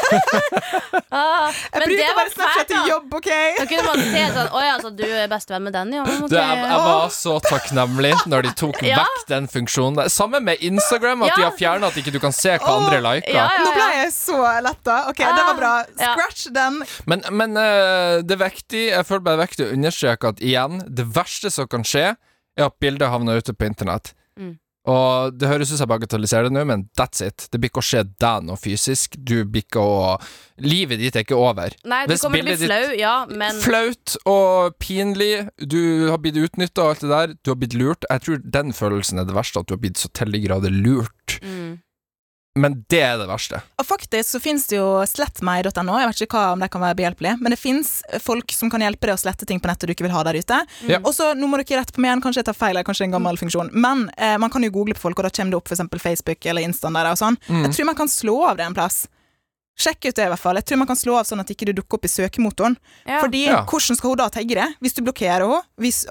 Ah, 1.11 1.50
Jeg 1.75 1.89
bruker 1.91 2.15
bare 2.17 2.31
Snapchat 2.31 2.69
til 2.71 2.89
jobb, 2.89 3.15
OK? 3.19 3.29
Da 3.59 3.65
kunne 3.67 3.85
man 3.89 4.03
se 4.12 4.21
sånn 4.31 4.50
Å 4.55 4.61
ja, 4.62 4.75
så 4.79 4.91
du 4.95 5.03
er 5.05 5.27
bestevenn 5.31 5.65
med 5.67 5.75
den, 5.75 5.93
ja? 5.99 6.05
Okay. 6.07 6.29
Du, 6.31 6.37
jeg, 6.39 6.61
jeg 6.71 6.83
var 6.87 7.12
så 7.17 7.35
takknemlig 7.49 8.12
når 8.31 8.47
de 8.47 8.53
tok 8.62 8.81
Ja. 8.87 9.03
vekk 9.03 9.27
den 9.35 9.50
funksjonen. 9.50 10.00
Sammen 10.09 10.31
Samme 10.31 10.41
med 10.47 10.62
Instagram, 10.62 11.25
at 11.27 11.35
de 11.35 11.43
har 11.43 11.55
fjerna 11.59 11.89
at 11.91 11.97
ikke 11.99 12.12
du 12.15 12.21
kan 12.23 12.31
se 12.31 12.53
hva 12.55 12.62
oh, 12.62 12.85
andre 12.85 13.00
liker. 13.03 13.33
Ja, 13.35 13.49
ja, 13.50 13.65
Nå 13.67 13.73
ble 13.75 13.87
jeg 13.97 14.12
så 14.15 14.39
letta. 14.62 14.99
OK, 15.11 15.19
det 15.19 15.47
var 15.49 15.57
bra. 15.59 15.73
Ja. 15.99 16.12
Scratch 16.15 16.45
den. 16.55 16.77
Men, 17.11 17.25
men 17.35 17.59
uh, 17.59 18.21
det 18.23 18.37
er 18.37 18.43
viktig 18.45 18.83
Jeg 18.93 19.09
føler 19.09 19.25
bare 19.27 19.41
det 19.41 19.43
er 19.43 19.50
viktig 19.50 19.67
å 19.67 19.73
understreke 19.75 20.31
at 20.31 20.45
igjen, 20.45 20.79
det 20.87 21.10
verste 21.14 21.52
som 21.52 21.69
kan 21.71 21.87
skje, 21.87 22.12
er 22.59 22.67
at 22.67 22.81
bildet 22.83 23.11
havner 23.12 23.40
ute 23.40 23.55
på 23.57 23.69
internett. 23.69 24.12
Mm. 24.38 24.59
Og 24.88 25.35
det 25.37 25.49
høres 25.50 25.69
ut 25.69 25.76
som 25.76 25.85
jeg 25.85 25.90
bagatelliserer 25.93 26.49
det 26.49 26.55
nå, 26.55 26.62
men 26.64 26.87
that's 26.97 27.21
it. 27.25 27.45
Det 27.52 27.61
blir 27.61 27.69
ikke 27.69 27.83
å 27.83 27.85
skje 27.85 28.00
deg 28.23 28.47
noe 28.49 28.57
fysisk. 28.61 29.19
Du 29.19 29.43
blir 29.45 29.67
ikke 29.67 29.83
å 29.83 30.17
Livet 30.61 31.00
ditt 31.00 31.17
er 31.17 31.25
ikke 31.25 31.37
over. 31.37 31.75
Nei, 31.88 32.00
du 32.09 32.14
Hvis 32.14 32.25
kommer 32.25 32.40
til 32.40 32.49
å 32.49 32.57
bli 32.57 32.69
flau, 32.69 32.87
ja, 32.97 33.12
men 33.29 33.61
Flaut 33.61 34.17
og 34.29 34.79
pinlig. 34.81 35.47
Du 35.61 36.09
har 36.09 36.21
blitt 36.21 36.40
utnytta 36.40 36.85
og 36.85 36.95
alt 36.95 37.05
det 37.05 37.12
der. 37.12 37.37
Du 37.45 37.52
har 37.52 37.61
blitt 37.61 37.76
lurt. 37.76 38.09
Jeg 38.09 38.25
tror 38.25 38.43
den 38.57 38.75
følelsen 38.76 39.21
er 39.21 39.29
det 39.29 39.37
verste, 39.37 39.61
at 39.61 39.69
du 39.69 39.76
har 39.76 39.85
blitt 39.85 40.00
så 40.00 40.11
til 40.17 40.33
de 40.33 40.43
grader 40.49 40.75
lurt. 40.75 41.38
mm. 41.45 41.79
Men 42.59 42.80
det 42.90 42.99
er 43.07 43.19
det 43.21 43.28
verste. 43.30 43.61
Og 43.78 43.87
faktisk 43.87 44.33
så 44.35 44.40
finnes 44.42 44.64
det 44.66 44.75
jo 44.80 44.87
slettmeg.no, 45.07 45.95
jeg 46.00 46.09
vet 46.11 46.23
ikke 46.26 46.35
hva 46.40 46.52
om 46.57 46.62
det 46.64 46.69
kan 46.75 46.83
være 46.83 46.97
behjelpelig, 46.99 47.37
men 47.40 47.54
det 47.54 47.59
finnes 47.61 47.92
folk 48.25 48.50
som 48.57 48.73
kan 48.73 48.83
hjelpe 48.83 49.07
deg 49.07 49.14
å 49.14 49.21
slette 49.23 49.47
ting 49.47 49.61
på 49.62 49.71
nettet 49.71 49.87
du 49.87 49.92
ikke 49.95 50.02
vil 50.09 50.14
ha 50.16 50.25
der 50.26 50.35
ute. 50.40 50.59
Mm. 50.83 50.97
Og 51.07 51.14
så, 51.14 51.30
nå 51.38 51.47
må 51.47 51.61
dere 51.62 51.78
rette 51.85 51.95
på 51.95 52.02
meg 52.02 52.11
igjen, 52.11 52.25
kanskje 52.26 52.42
jeg 52.42 52.49
tar 52.50 52.59
feil, 52.59 52.80
kanskje 52.83 53.04
det 53.04 53.07
er 53.07 53.12
en 53.12 53.16
gammel 53.21 53.38
funksjon, 53.38 53.71
men 53.73 54.11
eh, 54.19 54.35
man 54.42 54.50
kan 54.50 54.66
jo 54.66 54.73
google 54.75 54.99
på 54.99 55.04
folk, 55.07 55.23
og 55.23 55.28
da 55.28 55.30
kommer 55.30 55.54
det 55.54 55.61
opp 55.62 55.71
eksempel 55.71 56.02
Facebook 56.02 56.45
eller 56.50 56.66
Instaen 56.66 56.99
der 56.99 57.12
og 57.12 57.21
sånn. 57.23 57.38
Mm. 57.47 57.62
Jeg 57.69 57.76
tror 57.78 57.90
man 57.92 58.00
kan 58.02 58.11
slå 58.11 58.37
av 58.50 58.59
det 58.59 58.66
en 58.66 58.75
plass. 58.76 59.04
Sjekk 59.80 60.11
ut 60.11 60.16
det 60.19 60.26
i 60.26 60.28
hvert 60.35 60.42
fall. 60.42 60.59
Jeg 60.59 60.66
tror 60.69 60.76
man 60.83 60.88
kan 60.90 60.99
slå 60.99 61.14
av 61.16 61.25
sånn 61.25 61.40
at 61.40 61.49
ikke 61.54 61.71
du 61.71 61.73
dukker 61.78 61.97
opp 61.97 62.04
i 62.04 62.11
søkemotoren. 62.12 62.75
ja. 63.07 63.21
Fordi 63.23 63.47
Ja. 63.47 63.62
hvordan 63.64 63.97
skal 63.97 64.11
hun 64.11 64.19
da 64.19 64.26
tagge 64.28 64.59
det? 64.59 64.66
Hvis 64.83 64.92
du 64.99 65.00
blokkerer 65.07 65.40
henne 65.47 65.62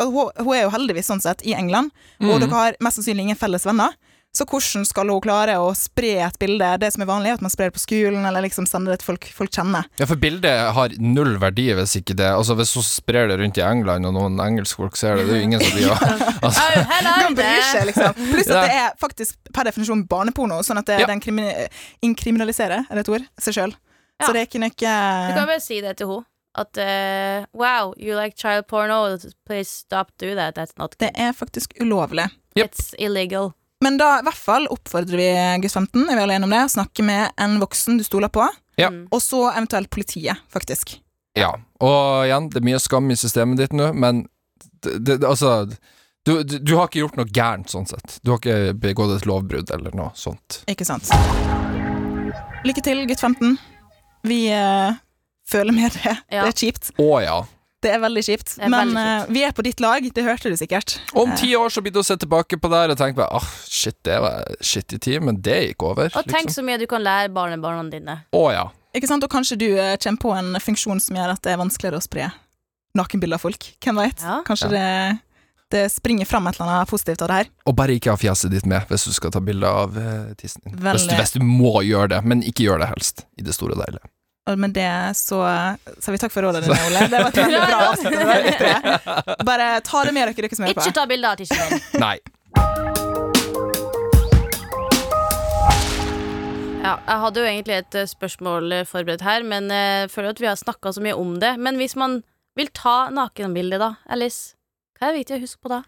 hun, 0.08 0.32
hun 0.40 0.56
er 0.56 0.64
jo 0.64 0.72
heldigvis 0.74 1.12
sånn 1.12 1.22
sett 1.22 1.44
i 1.46 1.54
England, 1.54 1.92
og 2.22 2.32
Mm. 2.32 2.40
dere 2.40 2.50
har 2.56 2.76
mest 2.82 2.98
sannsynlig 2.98 3.28
ingen 3.28 3.36
felles 3.38 3.66
venner. 3.68 3.94
Så 4.36 4.46
hvordan 4.46 4.86
skal 4.86 5.10
hun 5.10 5.22
klare 5.26 5.56
å 5.58 5.72
spre 5.74 6.12
et 6.22 6.36
bilde? 6.40 6.68
Det 6.84 6.92
som 6.94 7.02
er 7.02 7.08
vanlig, 7.10 7.32
er 7.32 7.40
at 7.40 7.42
man 7.44 7.50
sprer 7.50 7.72
det 7.72 7.76
på 7.80 7.82
skolen, 7.82 8.22
eller 8.30 8.46
liksom 8.46 8.68
sender 8.70 8.94
det 8.94 9.00
til 9.02 9.10
folk 9.10 9.26
folk 9.34 9.52
kjenner. 9.56 9.88
Ja, 9.98 10.06
for 10.10 10.22
bildet 10.22 10.70
har 10.76 10.94
null 11.02 11.34
verdi 11.42 11.66
hvis 11.74 11.96
ikke 11.98 12.14
det 12.20 12.28
Altså 12.36 12.54
Hvis 12.60 12.76
hun 12.78 12.86
sprer 12.86 13.28
det 13.32 13.40
rundt 13.42 13.58
i 13.58 13.66
England, 13.66 14.06
og 14.06 14.14
noen 14.16 14.38
engelskfolk 14.44 14.96
ser 15.00 15.18
det, 15.18 15.26
det 15.28 15.34
er 15.34 15.42
jo 15.42 15.48
ingen 15.50 15.64
som 15.66 15.76
blir 15.76 15.90
altså, 16.46 16.70
Oh, 16.70 17.20
De 17.26 17.36
bryr 17.42 17.66
seg, 17.72 17.86
liksom. 17.90 18.18
Pluss 18.30 18.50
at 18.54 18.70
det 18.70 18.78
er 18.78 18.90
faktisk 19.02 19.52
per 19.56 19.70
definisjon 19.70 20.06
barneporno, 20.10 20.62
sånn 20.66 20.82
at 20.84 20.90
det, 20.92 21.02
Ja. 21.02 21.10
den 21.10 21.22
krimi 21.24 21.50
inkriminaliserer, 22.06 22.86
er 22.86 23.00
det 23.00 23.08
et 23.08 23.14
ord, 23.18 23.26
seg 23.42 23.58
sjøl. 23.58 23.74
Ja. 24.20 24.28
Så 24.28 24.34
det 24.36 24.42
er 24.44 24.50
ikke 24.50 24.70
Du 24.76 25.34
kan 25.40 25.48
bare 25.48 25.64
si 25.64 25.82
det 25.82 25.98
til 25.98 26.12
henne. 26.12 26.26
At 26.60 26.78
uh, 26.82 27.46
wow, 27.54 27.94
you 27.96 28.16
like 28.18 28.36
child 28.36 28.66
porno, 28.68 29.18
please 29.46 29.70
stop 29.70 30.12
do 30.18 30.34
that. 30.36 30.56
That's 30.58 30.74
not 30.78 30.96
Det 31.00 31.12
er 31.16 31.32
faktisk 31.32 31.74
ulovlig. 31.80 32.28
Yep. 32.58 32.66
It's 32.66 32.94
illegal. 32.98 33.54
Men 33.84 33.98
da 34.00 34.18
i 34.20 34.24
hvert 34.28 34.36
fall 34.40 34.66
oppfordrer 34.72 35.20
vi 35.22 35.28
gutt 35.64 35.72
15, 35.78 36.02
er 36.10 36.18
vi 36.18 36.24
alle 36.24 36.36
enige 36.36 36.50
om 36.50 36.56
det, 36.56 36.64
snakke 36.74 37.04
med 37.08 37.30
en 37.40 37.60
voksen 37.62 38.00
du 38.00 38.04
stoler 38.04 38.32
på, 38.32 38.44
Ja. 38.80 38.90
Mm. 38.92 39.06
og 39.12 39.22
så 39.24 39.46
eventuelt 39.54 39.90
politiet, 39.90 40.38
faktisk. 40.52 40.98
Ja. 41.38 41.54
Og 41.80 42.26
igjen, 42.26 42.50
det 42.52 42.60
er 42.60 42.68
mye 42.68 42.80
skam 42.80 43.08
i 43.12 43.16
systemet 43.20 43.58
ditt 43.62 43.74
nå, 43.76 43.94
men 43.96 44.26
det, 44.84 44.98
det, 45.06 45.18
altså 45.24 45.66
du, 46.26 46.44
du, 46.44 46.58
du 46.60 46.74
har 46.76 46.88
ikke 46.90 47.00
gjort 47.06 47.16
noe 47.20 47.28
gærent, 47.32 47.70
sånn 47.72 47.88
sett. 47.88 48.20
Du 48.24 48.34
har 48.34 48.42
ikke 48.42 48.74
begått 48.80 49.16
et 49.16 49.28
lovbrudd 49.28 49.72
eller 49.72 49.96
noe 49.96 50.12
sånt. 50.20 50.62
Ikke 50.68 50.88
sant? 50.88 51.08
Lykke 52.68 52.84
til, 52.84 53.06
gutt 53.08 53.24
15. 53.24 53.56
Vi 54.28 54.42
eh, 54.52 54.92
føler 55.48 55.76
med 55.76 55.96
det. 55.96 56.18
Ja. 56.28 56.44
Det 56.44 56.52
er 56.52 56.60
kjipt. 56.66 56.92
Å 57.00 57.10
ja. 57.24 57.38
Det 57.80 57.92
er 57.96 58.02
veldig 58.04 58.24
kjipt. 58.28 58.58
Er 58.60 58.72
Men 58.72 58.90
veldig 58.92 59.04
eh, 59.30 59.30
vi 59.38 59.44
er 59.48 59.54
på 59.56 59.64
ditt 59.64 59.80
lag, 59.80 60.04
det 60.16 60.24
hørte 60.26 60.52
du 60.52 60.58
sikkert. 60.60 60.98
Om 61.16 61.32
ti 61.40 61.54
år 61.56 61.72
så 61.72 61.80
blir 61.86 61.94
du 61.96 62.02
å 62.02 62.04
se 62.04 62.18
tilbake 62.20 62.60
på 62.60 62.72
det 62.72 62.82
her 62.82 62.92
og 62.92 63.00
tenke 63.00 63.22
bare, 63.22 63.40
oh, 63.40 63.48
shit, 63.72 63.96
det 64.04 64.18
var 64.20 64.44
shit 64.60 64.92
i 64.98 65.00
tid, 65.00 65.24
men 65.24 65.40
det 65.46 65.60
gikk 65.70 65.86
over. 65.88 66.12
Og 66.12 66.28
tenk 66.28 66.50
liksom. 66.50 66.58
så 66.60 66.66
mye 66.68 66.82
du 66.82 66.88
kan 66.92 67.06
lære 67.06 67.32
barnebarna 67.32 67.86
dine. 67.94 68.18
Å 68.36 68.44
ja. 68.52 68.66
Ikke 68.98 69.08
sant? 69.08 69.24
Og 69.24 69.32
kanskje 69.32 69.56
du 69.62 69.68
uh, 69.78 69.94
kommer 70.02 70.20
på 70.26 70.36
en 70.36 70.60
funksjon 70.66 71.00
som 71.04 71.16
gjør 71.22 71.36
at 71.38 71.44
det 71.46 71.54
er 71.56 71.62
vanskeligere 71.62 72.02
å 72.02 72.04
spre 72.04 72.28
nakenbilder 73.00 73.40
av 73.40 73.44
folk. 73.48 73.72
Hvem 73.86 74.00
veit? 74.02 74.22
Ja. 74.26 74.40
Kanskje 74.48 74.72
det, 74.74 74.86
det 75.72 75.86
springer 75.94 76.26
fram 76.28 76.48
et 76.50 76.58
eller 76.60 76.82
annet 76.82 76.90
positivt 76.92 77.22
av 77.24 77.30
det 77.32 77.38
her. 77.44 77.52
Og 77.70 77.78
bare 77.80 77.96
ikke 77.96 78.12
ha 78.12 78.20
fjeset 78.20 78.52
ditt 78.52 78.66
med 78.68 78.90
hvis 78.90 79.06
du 79.08 79.14
skal 79.16 79.32
ta 79.32 79.40
bilde 79.46 79.70
av 79.70 79.96
eh, 79.96 80.32
tissen 80.42 80.66
din. 80.66 80.76
Hvis, 80.84 81.06
du- 81.08 81.16
hvis 81.16 81.36
du 81.38 81.44
må 81.46 81.78
gjøre 81.86 82.16
det, 82.18 82.24
men 82.28 82.42
ikke 82.44 82.66
gjør 82.66 82.82
det 82.84 82.90
helst. 82.92 83.24
I 83.40 83.46
det 83.46 83.54
store 83.56 83.78
og 83.78 83.84
deilige. 83.86 84.10
Og 84.50 84.58
med 84.58 84.74
det 84.74 84.90
så 85.20 85.44
sier 86.02 86.16
vi 86.16 86.20
takk 86.22 86.34
for 86.34 86.42
rådene 86.48 86.66
dine, 86.66 86.80
Ole. 86.88 87.06
Det 87.12 87.20
var 87.22 87.30
et 87.30 87.40
veldig 87.44 87.62
bra 87.68 87.80
avsnitt. 87.92 88.16
det 88.16 88.26
var 88.26 88.32
veldig 88.34 88.58
bra. 88.58 89.38
Bare 89.46 89.68
ta 89.86 90.04
det 90.08 90.14
med 90.16 90.26
dere, 90.26 90.34
dere 90.40 90.58
som 90.58 90.66
hører 90.66 90.80
Ikke 90.82 90.96
ta 90.98 91.06
bilde 91.12 91.30
av 91.30 91.38
tissen. 91.44 91.84
Nei. 92.06 92.16
Ja, 96.80 96.94
jeg 96.96 97.20
hadde 97.22 97.42
jo 97.44 97.48
egentlig 97.50 97.76
et 97.76 97.96
eh, 98.00 98.08
spørsmål 98.10 98.72
eh, 98.80 98.86
forberedt 98.88 99.22
her, 99.28 99.44
men 99.46 99.68
eh, 99.70 100.06
jeg 100.06 100.12
føler 100.14 100.32
at 100.34 100.40
vi 100.42 100.48
har 100.50 100.58
snakka 100.58 100.94
så 100.96 101.04
mye 101.04 101.18
om 101.20 101.36
det. 101.42 101.52
Men 101.62 101.78
hvis 101.78 101.98
man 102.00 102.22
vil 102.58 102.72
ta 102.74 103.10
nakenbilde, 103.14 103.78
da, 103.82 103.92
Alice, 104.10 104.56
hva 104.98 105.10
er 105.10 105.14
det 105.14 105.22
viktig 105.26 105.38
å 105.38 105.44
huske 105.44 105.62
på 105.68 105.74
da? 105.76 105.82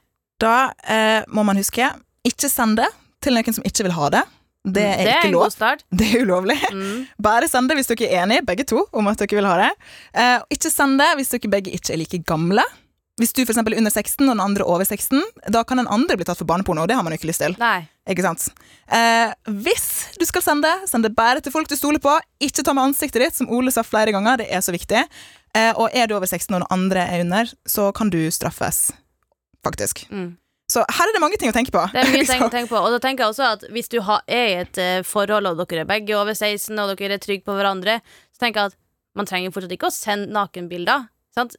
Da 0.44 0.56
eh, 0.84 1.24
må 1.32 1.46
man 1.48 1.58
huske 1.58 1.88
ikke 2.28 2.52
send 2.52 2.78
det 2.82 2.90
til 3.24 3.38
noen 3.38 3.56
som 3.56 3.66
ikke 3.66 3.88
vil 3.88 3.96
ha 3.96 4.12
det. 4.14 4.22
Det 4.62 4.84
er 4.86 5.00
det 5.02 5.10
er 5.10 5.24
ikke 5.24 5.34
lov. 5.34 5.48
Det 5.90 6.08
er 6.12 6.22
ulovlig. 6.22 6.58
Mm. 6.70 7.08
Bare 7.24 7.48
send 7.50 7.72
det 7.72 7.80
hvis 7.80 7.90
dere 7.90 8.10
er 8.12 8.24
enige, 8.26 8.46
begge 8.46 8.66
to, 8.70 8.84
om 8.94 9.10
at 9.10 9.18
dere 9.18 9.40
vil 9.40 9.50
ha 9.50 9.58
det. 9.58 9.72
Eh, 10.14 10.38
ikke 10.58 10.70
send 10.70 11.02
det 11.02 11.10
hvis 11.18 11.34
dere 11.34 11.50
begge 11.50 11.74
ikke 11.74 11.96
er 11.96 12.02
like 12.02 12.22
gamle. 12.30 12.66
Hvis 13.20 13.34
du 13.38 13.42
for 13.46 13.58
er 13.58 13.78
under 13.78 13.92
16 13.92 14.24
og 14.24 14.32
den 14.32 14.42
andre 14.42 14.66
over 14.66 14.86
16, 14.88 15.20
da 15.54 15.62
kan 15.68 15.78
den 15.82 15.90
andre 15.92 16.16
bli 16.18 16.26
tatt 16.26 16.40
for 16.40 16.50
barneporno, 16.50 16.86
og 16.86 16.90
det 16.90 16.96
har 16.98 17.04
man 17.06 17.14
jo 17.14 17.20
ikke 17.20 17.30
lyst 17.30 17.44
til. 17.44 17.54
Ikke 18.10 18.24
sant? 18.26 18.48
Eh, 18.90 19.34
hvis 19.62 20.16
du 20.18 20.26
skal 20.26 20.46
sende, 20.46 20.72
send 20.90 21.06
det 21.06 21.14
bare 21.18 21.42
til 21.44 21.54
folk 21.54 21.70
du 21.70 21.76
stoler 21.78 22.02
på. 22.02 22.16
Ikke 22.42 22.64
ta 22.66 22.74
med 22.74 22.90
ansiktet 22.90 23.22
ditt, 23.22 23.38
som 23.38 23.50
Ole 23.52 23.74
sa 23.74 23.84
flere 23.86 24.14
ganger. 24.16 24.42
Det 24.42 24.50
er 24.50 24.64
så 24.66 24.74
viktig. 24.74 25.04
Eh, 25.54 25.72
og 25.76 25.94
er 25.94 26.08
du 26.08 26.16
over 26.16 26.30
16 26.30 26.50
og 26.56 26.64
den 26.64 26.72
andre 26.74 27.06
er 27.12 27.26
under, 27.26 27.52
så 27.68 27.92
kan 27.94 28.10
du 28.10 28.24
straffes. 28.34 28.90
Faktisk. 29.66 30.08
Mm. 30.10 30.38
Så 30.72 30.84
her 30.88 31.10
er 31.10 31.16
det 31.16 31.22
mange 31.24 31.38
ting 31.40 31.52
å 31.52 31.56
tenke 31.56 31.74
på. 31.74 31.82
Det 31.92 32.00
er 32.00 32.12
mye 32.14 32.28
ting 32.30 32.46
å 32.46 32.52
tenke 32.52 32.72
på. 32.72 32.80
Og 32.80 32.94
da 32.94 33.00
tenker 33.04 33.26
jeg 33.26 33.34
også 33.34 33.48
at 33.58 33.66
hvis 33.76 33.92
du 33.92 34.00
har, 34.08 34.22
er 34.32 34.46
i 34.48 34.60
et 34.62 34.82
eh, 34.82 35.00
forhold, 35.08 35.50
og 35.50 35.64
dere 35.64 35.84
er 35.84 35.90
begge 35.90 36.16
over 36.18 36.38
16, 36.38 36.72
og 36.80 36.94
dere 37.00 37.18
er 37.18 37.24
trygge 37.24 37.48
på 37.48 37.56
hverandre, 37.58 38.00
så 38.32 38.46
tenker 38.46 38.64
jeg 38.64 38.74
at 38.74 38.80
man 39.20 39.28
trenger 39.28 39.52
fortsatt 39.52 39.76
ikke 39.76 39.90
å 39.90 39.96
sende 39.96 40.32
nakenbilder. 40.36 41.10
Sant? 41.36 41.58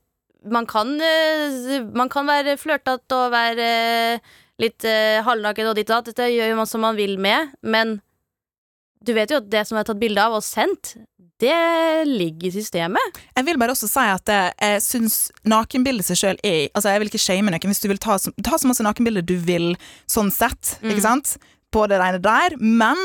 Man 0.52 0.66
kan, 0.70 0.94
eh, 1.04 1.82
man 1.94 2.10
kan 2.12 2.30
være 2.30 2.56
flørtete 2.60 3.18
og 3.18 3.34
være 3.34 3.68
eh, 4.16 4.32
litt 4.62 4.86
halvnaken 5.26 5.68
og 5.68 5.76
ditt 5.76 5.90
og 5.90 5.98
datt. 5.98 6.12
Dette 6.12 6.30
gjør 6.32 6.56
man 6.58 6.70
som 6.70 6.84
man 6.84 6.96
vil 6.96 7.18
med, 7.20 7.52
men 7.66 7.98
du 9.02 9.12
vet 9.16 9.32
jo 9.32 9.40
at 9.42 9.48
det 9.50 9.64
som 9.66 9.78
er 9.78 9.86
tatt 9.88 10.00
bilde 10.00 10.22
av 10.22 10.36
og 10.38 10.44
sendt, 10.46 10.94
det 11.42 12.06
ligger 12.08 12.48
i 12.48 12.54
systemet. 12.54 13.18
Jeg 13.36 13.46
vil 13.48 13.58
bare 13.60 13.74
også 13.74 13.88
si 13.90 14.04
at 14.12 14.30
jeg 14.32 14.82
syns 14.84 15.16
nakenbildet 15.48 16.06
seg 16.06 16.20
sjøl 16.20 16.38
er 16.46 16.68
Altså, 16.70 16.92
jeg 16.92 17.02
vil 17.02 17.10
ikke 17.10 17.22
shame 17.22 17.50
noen. 17.50 17.68
Hvis 17.72 17.82
du 17.82 17.88
vil 17.90 18.00
ta 18.02 18.16
så, 18.22 18.30
ta 18.46 18.58
så 18.60 18.70
masse 18.70 18.84
nakenbilder 18.86 19.24
du 19.26 19.34
vil, 19.42 19.72
sånn 20.10 20.30
sett, 20.34 20.76
Mm. 20.82 20.92
ikke 20.94 21.04
sant? 21.08 21.36
På 21.72 21.86
det 21.88 21.98
rene 22.00 22.18
der. 22.22 22.54
Men 22.60 22.98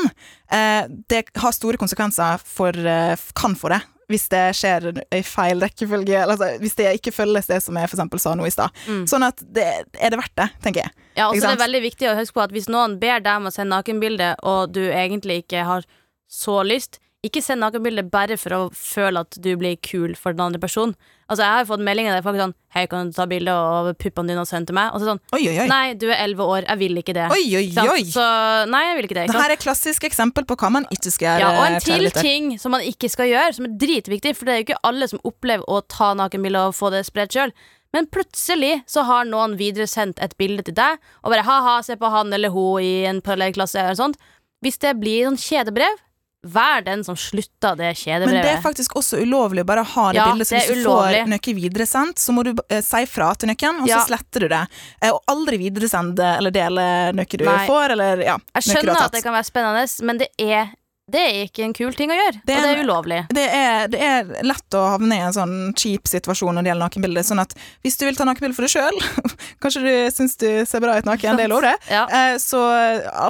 eh, 0.52 0.84
det 1.08 1.24
har 1.40 1.54
store 1.56 1.78
konsekvenser 1.80 2.42
for 2.44 2.76
eh, 2.76 3.16
Kan 3.34 3.56
få 3.56 3.70
det. 3.72 3.80
Hvis 4.08 4.28
det 4.32 4.42
skjer 4.56 4.86
i 5.12 5.20
feil 5.26 5.60
rekkefølge, 5.60 6.22
altså, 6.24 6.54
hvis 6.62 6.76
det 6.78 6.94
ikke 6.96 7.12
følges 7.12 7.46
det 7.50 7.58
som 7.60 7.76
jeg 7.76 7.90
for 7.92 8.16
sa 8.22 8.32
nå 8.38 8.46
i 8.48 8.52
stad. 8.54 8.72
Mm. 8.88 9.02
Sånn 9.10 9.26
at 9.26 9.42
det 9.44 9.66
er 10.00 10.14
det 10.14 10.20
verdt 10.20 10.36
det, 10.40 10.46
tenker 10.64 10.86
jeg. 10.86 10.94
Ja, 11.18 11.26
også 11.28 11.42
det 11.44 11.50
er 11.58 11.64
veldig 11.66 11.82
viktig 11.84 12.08
å 12.08 12.14
huske 12.16 12.38
på 12.38 12.44
at 12.46 12.54
hvis 12.56 12.70
noen 12.72 12.96
ber 13.02 13.20
deg 13.20 13.36
om 13.42 13.50
å 13.50 13.52
sende 13.52 13.74
nakenbilde, 13.76 14.30
og 14.48 14.72
du 14.72 14.80
egentlig 14.86 15.42
ikke 15.42 15.66
har 15.68 15.84
så 16.28 16.62
lyst, 16.64 17.00
ikke 17.26 17.40
send 17.42 17.64
nakenbilde 17.64 18.04
bare 18.12 18.36
for 18.38 18.54
å 18.54 18.58
føle 18.70 19.24
at 19.24 19.38
du 19.42 19.48
blir 19.58 19.74
kul 19.82 20.12
for 20.14 20.36
den 20.36 20.44
andre 20.44 20.60
personen. 20.62 20.92
Altså, 21.26 21.42
jeg 21.42 21.56
har 21.56 21.66
fått 21.68 21.82
meldinger 21.84 22.14
der 22.14 22.22
folk 22.24 22.38
er 22.38 22.44
sånn 22.46 22.54
Hei, 22.72 22.84
kan 22.88 23.10
du 23.10 23.16
ta 23.16 23.26
bilde 23.28 23.52
av 23.52 23.88
puppene 23.98 24.30
dine 24.30 24.44
og 24.44 24.48
sende 24.48 24.70
til 24.70 24.76
meg? 24.78 24.94
Og 24.94 25.02
så 25.02 25.10
sånn 25.10 25.20
Oi, 25.34 25.40
oi, 25.50 25.56
oi. 25.64 25.66
Nei, 25.68 25.96
du 25.98 26.06
er 26.08 26.22
elleve 26.22 26.46
år, 26.46 26.68
jeg 26.68 26.80
vil 26.84 27.00
ikke 27.02 27.16
det. 27.16 27.26
Oi, 27.34 27.42
oi, 27.58 27.66
oi. 27.82 28.04
Så 28.08 28.24
nei, 28.70 28.84
jeg 28.86 28.96
vil 29.00 29.08
ikke 29.08 29.18
det. 29.18 29.26
Ikke 29.26 29.34
Dette 29.34 29.48
er 29.50 29.56
et 29.56 29.64
klassisk 29.64 30.06
eksempel 30.08 30.46
på 30.48 30.56
hva 30.62 30.70
man 30.78 30.88
ikke 30.94 31.12
skal 31.12 31.28
gjøre. 31.32 31.42
Ja, 31.42 31.50
og 31.58 31.66
en 31.66 31.82
til 31.84 32.10
ting 32.16 32.54
som 32.62 32.76
man 32.76 32.86
ikke 32.86 33.10
skal 33.12 33.32
gjøre, 33.32 33.58
som 33.58 33.66
er 33.66 33.76
dritviktig, 33.82 34.36
for 34.38 34.48
det 34.48 34.54
er 34.54 34.62
jo 34.62 34.68
ikke 34.68 34.80
alle 34.92 35.10
som 35.10 35.24
opplever 35.26 35.66
å 35.66 35.82
ta 35.90 36.14
nakenbilde 36.22 36.68
og 36.70 36.78
få 36.78 36.94
det 36.94 37.02
spredt 37.08 37.34
sjøl. 37.34 37.52
Men 37.96 38.08
plutselig 38.12 38.74
så 38.88 39.02
har 39.08 39.28
noen 39.28 39.56
videresendt 39.58 40.20
et 40.22 40.36
bilde 40.40 40.64
til 40.68 40.76
deg, 40.78 41.00
og 41.24 41.32
bare 41.34 41.44
ha-ha, 41.44 41.78
se 41.82 41.96
på 41.98 42.12
han 42.12 42.32
eller 42.36 42.52
hun 42.54 42.84
i 42.84 43.08
en 43.10 43.24
parallellklasse 43.24 43.80
eller 43.82 43.98
sånt. 43.98 44.20
Hvis 44.64 44.80
det 44.82 44.96
blir 45.00 45.26
sånn 45.28 45.40
kjedebrev, 45.40 46.04
vær 46.52 46.84
den 46.86 47.04
som 47.06 47.16
slutter 47.18 47.76
det 47.78 47.92
kjedebrevet. 48.00 48.32
Men 48.32 48.44
det 48.46 48.52
er 48.56 48.62
faktisk 48.64 48.96
også 49.00 49.20
ulovlig 49.22 49.62
å 49.64 49.68
bare 49.68 49.84
ha 49.84 50.06
det 50.12 50.18
Ja, 50.20 50.26
bildet. 50.32 50.48
Så 50.48 50.54
det 50.56 50.62
hvis 50.64 50.68
du 50.68 50.88
får 50.88 50.88
ulovlig. 50.88 51.22
noe 51.34 51.54
videresendt, 51.60 52.18
så 52.22 52.32
må 52.36 52.44
du 52.44 52.52
eh, 52.68 52.80
si 52.84 53.04
fra 53.06 53.30
til 53.34 53.48
noen, 53.52 53.82
og 53.82 53.88
Ja. 53.88 54.00
så 54.00 54.08
sletter 54.12 54.40
du 54.40 54.48
det. 54.48 54.62
Eh, 55.02 55.10
og 55.10 55.20
aldri 55.28 55.58
videresende 55.58 56.36
eller 56.38 56.50
dele 56.54 56.88
noe 57.12 57.24
du 57.38 57.44
Nei. 57.44 57.66
får, 57.66 57.90
eller 57.96 58.24
ja, 58.24 58.38
Jeg 58.58 58.62
skjønner 58.70 59.02
at 59.04 59.12
det 59.12 59.22
kan 59.24 59.34
være 59.36 59.48
spennende, 59.50 59.86
men 60.02 60.18
det 60.18 60.28
er, 60.38 60.70
det 61.08 61.20
er 61.24 61.36
ikke 61.46 61.64
en 61.64 61.72
kul 61.76 61.94
ting 61.96 62.10
å 62.12 62.16
gjøre. 62.18 62.40
Det 62.44 62.52
er 62.52 62.58
og 62.58 62.66
det 62.66 62.72
er 62.72 62.82
ulovlig. 62.84 63.18
Det 63.32 63.44
er, 63.48 63.86
det 63.92 64.00
er 64.04 64.32
lett 64.44 64.76
å 64.76 64.82
havne 64.92 65.16
i 65.16 65.22
en 65.24 65.32
sånn 65.32 65.54
kjip 65.72 66.10
situasjon 66.10 66.52
når 66.58 66.66
det 66.66 66.72
gjelder 66.72 66.84
nakenbilder. 66.84 67.24
Sånn 67.24 67.40
at 67.40 67.54
hvis 67.86 67.96
du 67.96 68.04
vil 68.04 68.18
ta 68.18 68.26
nakenbilde 68.28 68.58
for 68.58 68.68
deg 68.68 68.74
sjøl, 68.74 69.00
kanskje 69.64 69.84
du 69.86 69.92
syns 70.12 70.36
du 70.40 70.48
ser 70.68 70.84
bra 70.84 70.98
ut 71.00 71.08
naken, 71.08 71.40
det 71.40 71.46
er 71.48 71.52
lov, 71.52 71.64
det. 71.64 71.74
Ja. 71.88 72.04
Eh, 72.12 72.34
så 72.42 72.60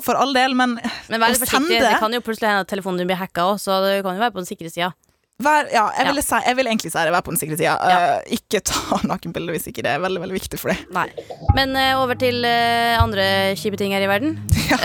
for 0.03 0.19
all 0.19 0.35
del, 0.35 0.59
men 0.59 0.79
Men 0.79 0.83
det. 0.83 0.95
Men 1.15 1.27
veldig 1.29 1.43
forsiktig. 1.45 1.83
Det 1.87 1.99
kan 2.03 2.19
jo 2.19 2.25
plutselig 2.25 2.51
hende 2.51 2.67
at 2.67 2.73
telefonen 2.73 3.03
din 3.03 3.11
blir 3.13 3.21
hacka 3.21 3.47
òg, 3.53 3.61
så 3.63 3.79
du 3.85 3.93
kan 4.03 4.19
jo 4.19 4.27
være 4.27 4.35
på 4.35 4.43
den 4.43 4.51
sikre 4.51 4.73
sida. 4.75 4.93
Vær, 5.39 5.69
ja, 5.71 5.85
jeg, 5.95 6.03
Ja. 6.03 6.11
ville 6.11 6.23
si, 6.25 6.39
jeg 6.47 6.57
vil 6.59 6.67
egentlig 6.67 6.91
si 6.91 6.99
det, 6.99 7.13
vær 7.15 7.23
på 7.23 7.31
den 7.31 7.39
sikre 7.39 7.57
sida. 7.59 7.75
Ja. 7.79 7.99
Uh, 8.19 8.33
ikke 8.35 8.59
ta 8.67 8.99
nakenbilder 9.13 9.55
hvis 9.55 9.69
ikke 9.71 9.85
det 9.87 9.93
er 9.95 10.01
veldig 10.03 10.23
veldig 10.25 10.35
viktig 10.35 10.59
for 10.59 10.73
deg. 10.73 10.81
Nei. 10.95 11.07
Men 11.55 11.77
uh, 11.79 12.01
over 12.03 12.19
til 12.19 12.43
uh, 12.43 12.99
andre 12.99 13.55
kjipe 13.59 13.79
ting 13.79 13.95
her 13.95 14.03
i 14.03 14.11
verden. 14.11 14.35
ja, 14.73 14.79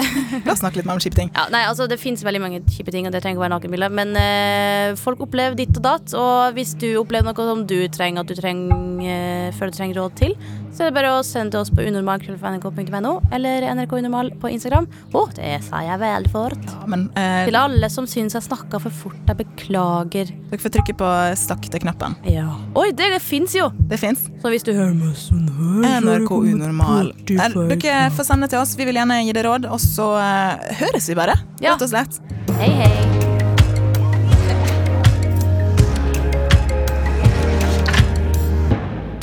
La 0.46 0.54
oss 0.54 0.62
snakke 0.62 0.78
litt 0.78 0.86
mer 0.90 1.00
om 1.00 1.02
kjipe 1.04 1.18
ting. 1.18 1.32
Ja, 1.38 1.48
nei, 1.54 1.64
altså 1.66 1.88
Det 1.90 1.98
fins 2.02 2.22
veldig 2.24 2.42
mange 2.44 2.62
kjipe 2.70 2.94
ting, 2.94 3.08
og 3.10 3.16
det 3.16 3.24
trenger 3.24 3.40
ikke 3.40 3.48
være 3.48 3.56
nakenbilde. 3.58 3.90
Men 3.98 4.14
folk 5.02 5.24
opplever 5.26 5.58
ditt 5.58 5.74
og 5.82 5.84
datt, 5.88 6.14
og 6.18 6.54
hvis 6.58 6.76
du 6.78 6.92
opplever 7.02 7.26
noe 7.32 7.48
som 7.50 7.66
du 7.68 7.80
trenger 7.94 8.22
at 8.22 8.30
du 8.30 8.38
trenger, 8.38 9.50
føler 9.58 9.74
du 9.74 9.78
trenger 9.80 10.00
råd 10.04 10.16
til, 10.22 10.36
så 10.74 10.84
er 10.84 10.90
det 10.90 10.96
bare 10.98 11.12
å 11.18 11.24
sende 11.26 11.60
oss 11.60 11.70
på 11.74 11.84
unormal.nrk.no 11.86 13.14
eller 13.36 13.66
nrkunormal 13.78 14.32
på 14.42 14.50
Instagram. 14.54 14.88
Å, 15.14 15.24
det 15.38 15.56
sa 15.68 15.84
jeg 15.86 16.00
vel 16.02 16.28
fort. 16.34 16.60
Ja, 16.68 16.88
men 16.90 17.08
eh, 17.20 17.44
Til 17.48 17.58
alle 17.60 17.90
som 17.94 18.08
syns 18.10 18.36
jeg 18.38 18.46
snakka 18.48 18.82
for 18.84 18.94
fort, 19.04 19.20
jeg 19.30 19.40
beklager. 19.44 20.32
dere 20.52 20.62
får 20.64 20.76
trykke 20.78 20.98
på 21.00 21.12
sakte-knappen. 21.44 22.18
Ja. 22.30 22.48
Oi, 22.80 22.90
det, 22.92 23.12
det 23.16 23.22
fins 23.24 23.56
jo! 23.58 23.70
Det 23.90 24.00
fins. 24.02 24.28
Så 24.42 24.54
hvis 24.54 24.66
du 24.66 24.74
hører 24.74 24.96
meg 24.98 25.18
sånn 25.20 25.46
her 25.84 26.00
NRK 26.04 26.32
Unormal. 26.54 27.14
Eh, 27.28 27.36
45. 27.38 27.76
Dere 27.78 28.08
får 28.18 28.30
sende 28.32 28.50
til 28.52 28.64
oss. 28.64 28.78
Vi 28.80 28.88
vil 28.90 28.98
gjerne 29.02 29.22
gi 29.24 29.36
dere 29.36 29.52
råd, 29.52 29.70
og 29.72 29.82
så 29.84 30.14
eh, 30.22 30.74
høres 30.84 31.10
vi 31.12 31.20
bare. 31.20 31.38
Ja. 31.64 31.76
Rett 31.76 31.86
og 31.88 31.94
slett. 31.94 32.20
Hei, 32.60 32.74
hei. 32.82 33.23